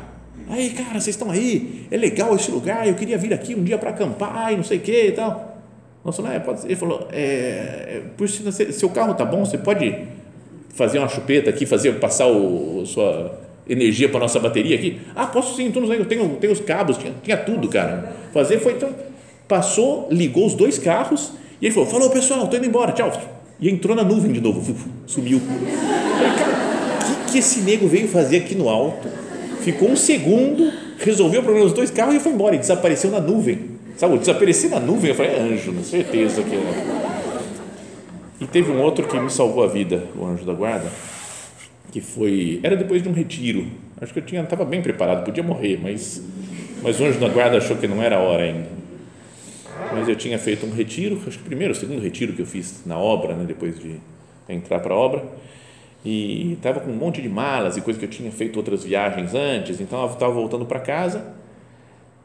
Aí, 0.49 0.69
cara, 0.71 0.99
vocês 0.99 1.15
estão 1.15 1.31
aí? 1.31 1.87
É 1.89 1.97
legal 1.97 2.35
esse 2.35 2.51
lugar. 2.51 2.87
Eu 2.87 2.93
queria 2.93 3.17
vir 3.17 3.33
aqui 3.33 3.55
um 3.55 3.63
dia 3.63 3.77
para 3.77 3.89
acampar 3.89 4.53
e 4.53 4.57
não 4.57 4.63
sei 4.63 4.77
o 4.77 4.81
que 4.81 5.07
e 5.07 5.11
tal. 5.11 5.59
Nós 6.03 6.15
falamos, 6.15 6.35
é, 6.35 6.39
pode 6.39 6.65
Ele 6.65 6.75
falou, 6.75 7.07
é, 7.11 7.17
é 7.19 8.01
por 8.17 8.27
se 8.27 8.73
seu 8.73 8.89
carro 8.89 9.13
tá 9.13 9.23
bom, 9.23 9.45
você 9.45 9.57
pode 9.57 9.95
fazer 10.73 10.99
uma 10.99 11.07
chupeta 11.07 11.49
aqui, 11.49 11.65
fazer 11.65 11.93
passar 11.99 12.27
o 12.27 12.85
sua 12.85 13.40
energia 13.67 14.09
para 14.09 14.19
nossa 14.19 14.39
bateria 14.39 14.75
aqui? 14.75 14.99
Ah, 15.15 15.27
posso 15.27 15.55
sim, 15.55 15.65
então 15.65 15.83
eu 15.83 16.05
tenho, 16.05 16.29
tenho 16.39 16.53
os 16.53 16.59
cabos, 16.59 16.97
tinha, 16.97 17.13
tinha 17.23 17.37
tudo, 17.37 17.67
cara. 17.67 18.15
Fazer 18.33 18.59
foi 18.59 18.73
então 18.73 18.89
passou, 19.47 20.07
ligou 20.09 20.45
os 20.45 20.53
dois 20.53 20.77
carros 20.77 21.33
e 21.61 21.65
ele 21.65 21.73
falou, 21.73 21.89
falou 21.89 22.09
pessoal, 22.09 22.47
tô 22.47 22.55
indo 22.55 22.65
embora, 22.65 22.91
tchau. 22.93 23.11
E 23.59 23.69
entrou 23.69 23.95
na 23.95 24.03
nuvem 24.03 24.31
de 24.31 24.41
novo, 24.41 24.75
sumiu. 25.05 25.39
Falei, 25.39 26.37
cara, 26.37 26.51
o 26.51 27.25
que, 27.25 27.31
que 27.33 27.37
esse 27.39 27.59
nego 27.61 27.87
veio 27.87 28.07
fazer 28.07 28.37
aqui 28.37 28.55
no 28.55 28.69
alto? 28.69 29.07
Ficou 29.61 29.89
um 29.89 29.95
segundo, 29.95 30.71
resolveu 30.97 31.41
o 31.41 31.43
problema 31.43 31.67
dos 31.67 31.75
dois 31.75 31.91
carros 31.91 32.15
e 32.15 32.19
foi 32.19 32.31
embora, 32.31 32.55
e 32.55 32.59
desapareceu 32.59 33.11
na 33.11 33.19
nuvem. 33.19 33.71
Sabe, 33.97 34.17
desapareci 34.17 34.67
na 34.69 34.79
nuvem, 34.79 35.11
eu 35.11 35.15
falei, 35.15 35.33
é 35.33 35.39
anjo, 35.39 35.73
com 35.73 35.83
certeza 35.83 36.41
que 36.41 36.55
é. 36.55 37.11
E 38.39 38.47
teve 38.47 38.71
um 38.71 38.81
outro 38.81 39.07
que 39.07 39.19
me 39.19 39.29
salvou 39.29 39.63
a 39.63 39.67
vida, 39.67 40.05
o 40.17 40.25
anjo 40.25 40.43
da 40.43 40.53
guarda, 40.53 40.87
que 41.91 41.99
foi, 41.99 42.59
era 42.63 42.75
depois 42.75 43.03
de 43.03 43.09
um 43.09 43.11
retiro, 43.11 43.67
acho 43.99 44.13
que 44.13 44.19
eu 44.19 44.23
tinha, 44.25 44.41
estava 44.41 44.63
bem 44.63 44.81
preparado, 44.81 45.25
podia 45.25 45.43
morrer, 45.43 45.79
mas, 45.81 46.23
mas 46.81 46.99
o 46.99 47.05
anjo 47.05 47.19
da 47.19 47.27
guarda 47.27 47.57
achou 47.57 47.75
que 47.75 47.87
não 47.87 48.01
era 48.01 48.15
a 48.15 48.19
hora 48.19 48.43
ainda. 48.43 48.69
Mas 49.93 50.07
eu 50.07 50.15
tinha 50.15 50.39
feito 50.39 50.65
um 50.65 50.71
retiro, 50.71 51.21
acho 51.27 51.37
que 51.37 51.43
primeiro, 51.43 51.75
segundo 51.75 52.01
retiro 52.01 52.33
que 52.33 52.41
eu 52.41 52.45
fiz 52.45 52.83
na 52.85 52.97
obra, 52.97 53.35
né, 53.35 53.43
depois 53.45 53.77
de 53.77 53.97
entrar 54.47 54.79
para 54.79 54.93
a 54.93 54.97
obra, 54.97 55.23
e 56.03 56.53
estava 56.53 56.79
com 56.79 56.89
um 56.89 56.95
monte 56.95 57.21
de 57.21 57.27
malas 57.27 57.77
e 57.77 57.81
coisas 57.81 57.99
que 57.99 58.05
eu 58.05 58.09
tinha 58.09 58.31
feito 58.31 58.55
outras 58.57 58.83
viagens 58.83 59.35
antes, 59.35 59.81
então 59.81 60.01
eu 60.01 60.13
estava 60.13 60.31
voltando 60.31 60.65
para 60.65 60.79
casa 60.79 61.33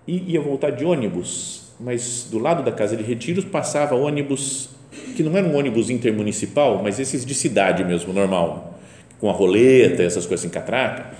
e 0.06 0.32
ia 0.32 0.40
voltar 0.40 0.70
de 0.70 0.84
ônibus, 0.84 1.72
mas 1.80 2.28
do 2.30 2.38
lado 2.38 2.62
da 2.62 2.70
casa 2.70 2.96
de 2.96 3.02
retiros 3.02 3.44
passava 3.44 3.96
ônibus 3.96 4.70
que 5.14 5.22
não 5.22 5.36
era 5.36 5.46
um 5.46 5.56
ônibus 5.56 5.90
intermunicipal, 5.90 6.80
mas 6.82 6.98
esses 6.98 7.26
de 7.26 7.34
cidade 7.34 7.84
mesmo, 7.84 8.12
normal, 8.12 8.75
com 9.20 9.30
a 9.30 9.32
roleta, 9.32 10.02
essas 10.02 10.26
coisas 10.26 10.44
em 10.44 10.48
catraca. 10.48 11.14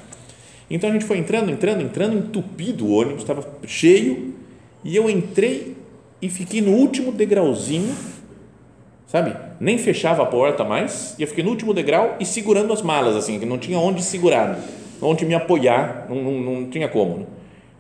Então 0.71 0.91
a 0.91 0.93
gente 0.93 1.05
foi 1.05 1.19
entrando, 1.19 1.51
entrando, 1.51 1.83
entrando, 1.83 2.19
entupido 2.19 2.87
o 2.87 2.93
ônibus, 2.93 3.23
estava 3.23 3.47
cheio, 3.67 4.35
e 4.85 4.95
eu 4.97 5.09
entrei 5.09 5.77
e 6.21 6.29
fiquei 6.29 6.61
no 6.61 6.73
último 6.73 7.13
degrauzinho, 7.13 7.95
sabe? 9.07 9.35
Nem 9.61 9.79
fechava 9.79 10.23
a 10.23 10.27
porta 10.27 10.65
mais, 10.65 11.15
e 11.19 11.23
eu 11.23 11.29
fiquei 11.29 11.45
no 11.45 11.51
último 11.51 11.73
degrau 11.73 12.17
e 12.19 12.27
segurando 12.27 12.73
as 12.73 12.83
malas, 12.83 13.17
assim, 13.17 13.39
que 13.39 13.47
não 13.47 13.59
tinha 13.59 13.79
onde 13.79 14.03
segurar, 14.03 14.59
onde 15.01 15.25
me 15.25 15.35
apoiar, 15.35 16.07
não, 16.09 16.17
não, 16.17 16.33
não 16.33 16.71
tinha 16.71 16.89
como. 16.89 17.19
Né? 17.19 17.27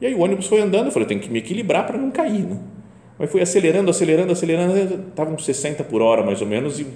E 0.00 0.06
aí 0.06 0.14
o 0.14 0.20
ônibus 0.20 0.46
foi 0.46 0.60
andando, 0.60 0.86
eu 0.86 0.92
falei, 0.92 1.08
tem 1.08 1.18
que 1.18 1.30
me 1.30 1.40
equilibrar 1.40 1.86
para 1.86 1.98
não 1.98 2.10
cair, 2.10 2.44
né? 2.44 2.56
Mas 3.18 3.30
fui 3.30 3.40
acelerando, 3.40 3.90
acelerando, 3.90 4.32
acelerando, 4.32 5.04
estava 5.08 5.30
uns 5.30 5.44
60 5.44 5.82
por 5.84 6.02
hora 6.02 6.22
mais 6.22 6.42
ou 6.42 6.46
menos, 6.46 6.78
e 6.78 6.86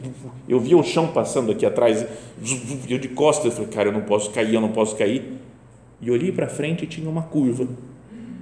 eu 0.47 0.61
via 0.61 0.77
o 0.77 0.83
chão 0.83 1.09
passando 1.09 1.51
aqui 1.51 1.65
atrás, 1.65 2.05
eu 2.89 2.99
de 2.99 3.09
costas, 3.09 3.47
eu 3.47 3.53
falei, 3.53 3.69
cara, 3.69 3.89
eu 3.89 3.93
não 3.93 4.03
posso 4.03 4.31
cair, 4.31 4.55
eu 4.55 4.61
não 4.61 4.71
posso 4.71 4.97
cair. 4.97 5.23
E 6.03 6.11
olhei 6.11 6.31
para 6.31 6.47
frente 6.47 6.85
e 6.85 6.87
tinha 6.87 7.09
uma 7.09 7.23
curva. 7.23 7.67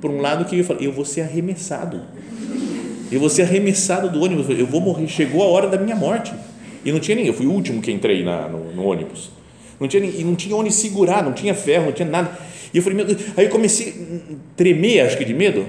Por 0.00 0.10
um 0.10 0.20
lado 0.20 0.44
que 0.44 0.58
eu 0.58 0.64
falei, 0.64 0.86
eu 0.86 0.92
vou 0.92 1.04
ser 1.04 1.22
arremessado. 1.22 2.02
Eu 3.10 3.20
vou 3.20 3.28
ser 3.28 3.42
arremessado 3.42 4.10
do 4.10 4.22
ônibus, 4.22 4.48
eu 4.50 4.66
vou 4.66 4.80
morrer, 4.80 5.06
chegou 5.08 5.42
a 5.42 5.46
hora 5.46 5.68
da 5.68 5.78
minha 5.78 5.96
morte. 5.96 6.32
E 6.84 6.92
não 6.92 7.00
tinha 7.00 7.14
ninguém, 7.14 7.30
eu 7.30 7.36
fui 7.36 7.46
o 7.46 7.52
último 7.52 7.80
que 7.80 7.90
entrei 7.90 8.24
na, 8.24 8.48
no, 8.48 8.72
no 8.74 8.84
ônibus. 8.84 9.30
Não 9.80 9.86
tinha, 9.86 10.04
e 10.04 10.24
não 10.24 10.34
tinha 10.34 10.54
onde 10.56 10.72
segurar, 10.72 11.22
não 11.22 11.32
tinha 11.32 11.54
ferro, 11.54 11.86
não 11.86 11.92
tinha 11.92 12.08
nada. 12.08 12.36
E 12.72 12.76
eu 12.76 12.82
falei, 12.82 12.96
meu 12.96 13.06
Deus. 13.06 13.20
Aí 13.36 13.44
eu 13.46 13.50
comecei 13.50 13.90
a 13.90 14.34
tremer, 14.56 15.00
acho 15.00 15.16
que 15.16 15.24
de 15.24 15.34
medo. 15.34 15.66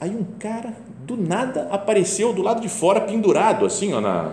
Aí 0.00 0.10
um 0.10 0.24
cara 0.38 0.74
do 1.08 1.16
nada 1.16 1.66
apareceu 1.70 2.34
do 2.34 2.42
lado 2.42 2.60
de 2.60 2.68
fora, 2.68 3.00
pendurado, 3.00 3.64
assim, 3.64 3.94
ó, 3.94 4.00
na, 4.00 4.30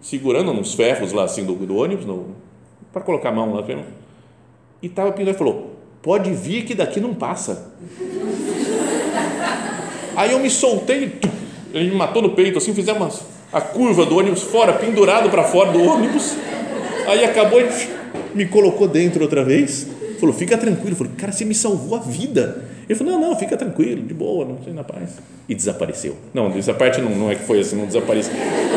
segurando 0.00 0.50
uns 0.50 0.72
ferros 0.72 1.12
lá, 1.12 1.24
assim, 1.24 1.44
do, 1.44 1.54
do 1.54 1.76
ônibus, 1.76 2.06
para 2.90 3.02
colocar 3.02 3.28
a 3.28 3.32
mão 3.32 3.52
lá. 3.52 3.62
E 4.82 4.86
estava 4.86 5.12
pendurado 5.12 5.34
e 5.34 5.38
falou: 5.38 5.76
Pode 6.00 6.32
vir 6.32 6.64
que 6.64 6.74
daqui 6.74 6.98
não 6.98 7.12
passa. 7.12 7.74
Aí 10.16 10.32
eu 10.32 10.38
me 10.38 10.48
soltei, 10.48 11.20
ele 11.74 11.90
me 11.90 11.96
matou 11.96 12.22
no 12.22 12.30
peito, 12.30 12.56
assim, 12.56 12.72
fizemos 12.72 13.20
a 13.52 13.60
curva 13.60 14.06
do 14.06 14.16
ônibus 14.16 14.42
fora, 14.42 14.72
pendurado 14.72 15.28
para 15.28 15.44
fora 15.44 15.72
do 15.72 15.82
ônibus. 15.82 16.34
Aí 17.06 17.22
acabou, 17.22 17.60
me 18.34 18.46
colocou 18.46 18.88
dentro 18.88 19.22
outra 19.22 19.44
vez. 19.44 19.86
Falou: 20.18 20.34
Fica 20.34 20.56
tranquilo. 20.56 20.96
Falei: 20.96 21.12
Cara, 21.18 21.32
você 21.32 21.44
me 21.44 21.54
salvou 21.54 21.98
a 21.98 22.00
vida 22.00 22.77
ele 22.88 22.98
falou: 22.98 23.18
não, 23.18 23.28
não, 23.28 23.36
fica 23.36 23.56
tranquilo, 23.56 24.02
de 24.02 24.14
boa, 24.14 24.46
não 24.46 24.62
sei 24.64 24.72
na 24.72 24.82
paz. 24.82 25.18
E 25.48 25.54
desapareceu. 25.54 26.16
Não, 26.32 26.56
essa 26.56 26.72
parte 26.72 27.00
não, 27.00 27.10
não 27.10 27.30
é 27.30 27.34
que 27.34 27.42
foi 27.42 27.60
assim, 27.60 27.76
não 27.76 27.86
desapareceu. 27.86 28.32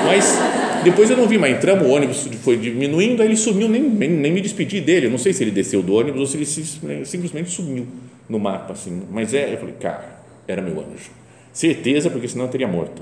Mas 0.06 0.38
depois 0.84 1.10
eu 1.10 1.15
não 1.15 1.28
vi 1.28 1.38
mais. 1.38 1.56
Entramos, 1.56 1.88
o 1.88 1.91
ônibus 1.91 2.28
foi 2.41 2.58
diminuindo, 2.58 3.21
aí 3.21 3.30
ele 3.30 3.38
sumiu, 3.38 3.69
nem, 3.69 3.82
nem, 3.82 4.10
nem 4.10 4.32
me 4.32 4.41
despedi 4.41 4.82
dele. 4.82 5.06
Eu 5.06 5.12
não 5.12 5.17
sei 5.17 5.32
se 5.32 5.43
ele 5.43 5.52
desceu 5.52 5.82
do 5.82 5.93
ônibus 5.93 6.19
ou 6.19 6.28
se 6.28 6.38
ele 6.38 7.06
simplesmente 7.06 7.50
sumiu 7.50 7.88
no 8.28 8.38
mapa. 8.38 8.74
Assim. 8.74 9.02
Mas 9.10 9.34
é, 9.34 9.54
eu 9.54 9.58
falei: 9.58 9.76
cara, 9.80 10.21
era 10.45 10.62
meu 10.62 10.80
anjo. 10.80 11.12
Certeza, 11.54 12.10
porque 12.10 12.28
senão 12.28 12.45
eu 12.45 12.52
teria 12.52 12.67
morto. 12.67 13.02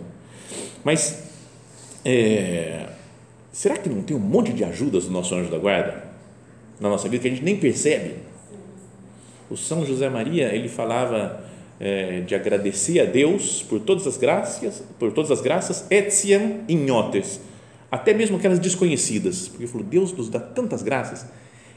Mas 0.83 1.23
é, 2.05 2.85
será 3.51 3.77
que 3.77 3.89
não 3.89 4.03
tem 4.03 4.15
um 4.15 4.19
monte 4.19 4.53
de 4.53 4.63
ajudas 4.63 5.05
do 5.05 5.11
nosso 5.11 5.33
anjo 5.33 5.49
da 5.49 5.57
guarda 5.57 6.03
na 6.79 6.87
nossa 6.87 7.09
vida 7.09 7.23
que 7.23 7.27
a 7.27 7.31
gente 7.31 7.43
nem 7.43 7.57
percebe? 7.57 8.28
O 9.49 9.57
São 9.57 9.85
José 9.85 10.09
Maria 10.09 10.53
ele 10.53 10.69
falava 10.69 11.43
é, 11.79 12.21
de 12.21 12.35
agradecer 12.35 12.99
a 12.99 13.05
Deus 13.05 13.63
por 13.63 13.79
todas 13.79 14.05
as 14.05 14.17
graças, 14.17 14.83
por 14.99 15.11
todas 15.11 15.31
as 15.31 15.41
graças, 15.41 15.85
etiam 15.89 16.61
ignotes, 16.67 17.39
até 17.91 18.13
mesmo 18.13 18.37
aquelas 18.37 18.59
desconhecidas, 18.59 19.47
porque 19.47 19.63
ele 19.63 19.71
falou 19.71 19.87
Deus 19.87 20.11
nos 20.11 20.29
dá 20.29 20.39
tantas 20.39 20.81
graças 20.81 21.25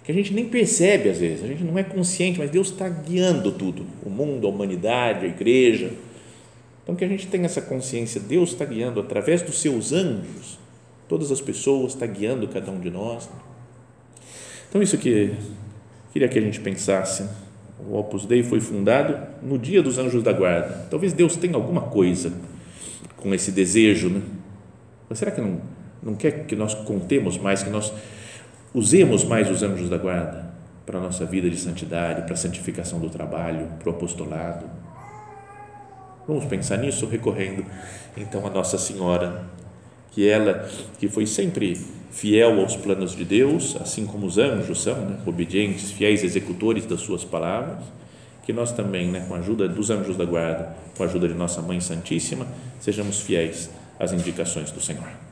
que 0.05 0.11
a 0.11 0.15
gente 0.15 0.35
nem 0.35 0.49
percebe 0.49 1.09
às 1.09 1.19
vezes, 1.19 1.45
a 1.45 1.47
gente 1.47 1.63
não 1.63 1.79
é 1.79 1.85
consciente, 1.85 2.39
mas 2.39 2.51
Deus 2.51 2.71
está 2.71 2.89
guiando 2.89 3.53
tudo, 3.53 3.87
o 4.05 4.11
mundo, 4.11 4.47
a 4.47 4.51
humanidade, 4.51 5.27
a 5.27 5.29
igreja. 5.29 5.93
Então 6.83 6.97
que 6.97 7.05
a 7.05 7.09
gente 7.09 7.29
tenha 7.29 7.45
essa 7.45 7.63
consciência, 7.63 8.21
Deus 8.21 8.51
está 8.51 8.65
guiando 8.65 8.99
através 8.99 9.43
dos 9.43 9.61
seus 9.61 9.93
anjos, 9.93 10.59
todas 11.09 11.31
as 11.31 11.41
pessoas, 11.41 11.93
está 11.93 12.07
guiando 12.07 12.49
cada 12.49 12.73
um 12.73 12.81
de 12.81 12.91
nós. 12.91 13.31
Então 14.69 14.83
isso 14.83 14.99
que 14.99 15.33
queria 16.13 16.29
que 16.29 16.39
a 16.39 16.43
gente 16.43 16.59
pensasse 16.59 17.29
o 17.88 17.97
Opus 17.97 18.27
Dei 18.27 18.42
foi 18.42 18.61
fundado 18.61 19.18
no 19.42 19.59
dia 19.59 19.83
dos 19.83 19.99
anjos 19.99 20.23
da 20.23 20.33
guarda. 20.33 20.87
Talvez 20.90 21.12
Deus 21.12 21.37
tenha 21.37 21.55
alguma 21.55 21.83
coisa 21.83 22.33
com 23.16 23.35
esse 23.35 23.51
desejo, 23.51 24.09
né? 24.09 24.23
Mas 25.09 25.18
será 25.18 25.31
que 25.31 25.40
não, 25.40 25.61
não 26.03 26.14
quer 26.14 26.47
que 26.47 26.57
nós 26.57 26.75
contemos 26.75 27.38
mais, 27.38 27.62
que 27.62 27.71
nós 27.71 27.92
usemos 28.75 29.25
mais 29.25 29.51
os 29.51 29.62
anjos 29.62 29.88
da 29.88 29.99
guarda 29.99 30.53
para 30.85 30.99
a 30.99 31.03
nossa 31.03 31.25
vida 31.25 31.49
de 31.49 31.57
santidade, 31.57 32.23
para 32.23 32.35
a 32.35 32.37
santificação 32.37 32.99
do 32.99 33.11
trabalho, 33.11 33.68
para 33.79 33.90
o 33.90 33.92
apostolado? 33.92 34.66
Vamos 36.27 36.45
pensar 36.45 36.77
nisso 36.77 37.07
recorrendo 37.07 37.64
então 38.16 38.47
a 38.47 38.51
Nossa 38.51 38.79
Senhora, 38.79 39.45
que 40.12 40.29
ela 40.29 40.68
que 40.98 41.09
foi 41.09 41.27
sempre 41.27 41.77
fiel 42.11 42.61
aos 42.61 42.77
planos 42.77 43.16
de 43.16 43.25
Deus, 43.25 43.77
assim 43.81 44.07
como 44.07 44.27
os 44.27 44.38
anjos 44.38 44.83
são, 44.83 44.96
né, 44.96 45.18
obedientes, 45.27 45.90
fiéis 45.90 46.22
executores 46.22 46.85
das 46.85 47.01
suas 47.01 47.25
palavras, 47.25 47.79
que 48.44 48.53
nós 48.53 48.72
também, 48.72 49.09
né, 49.09 49.25
com 49.27 49.35
a 49.35 49.38
ajuda 49.38 49.68
dos 49.68 49.90
anjos 49.90 50.16
da 50.16 50.25
guarda, 50.25 50.77
com 50.96 51.03
a 51.03 51.07
ajuda 51.07 51.27
de 51.27 51.35
nossa 51.35 51.62
Mãe 51.62 51.81
Santíssima, 51.81 52.46
sejamos 52.81 53.20
fiéis 53.20 53.70
às 53.98 54.12
indicações 54.12 54.70
do 54.70 54.81
Senhor. 54.81 55.32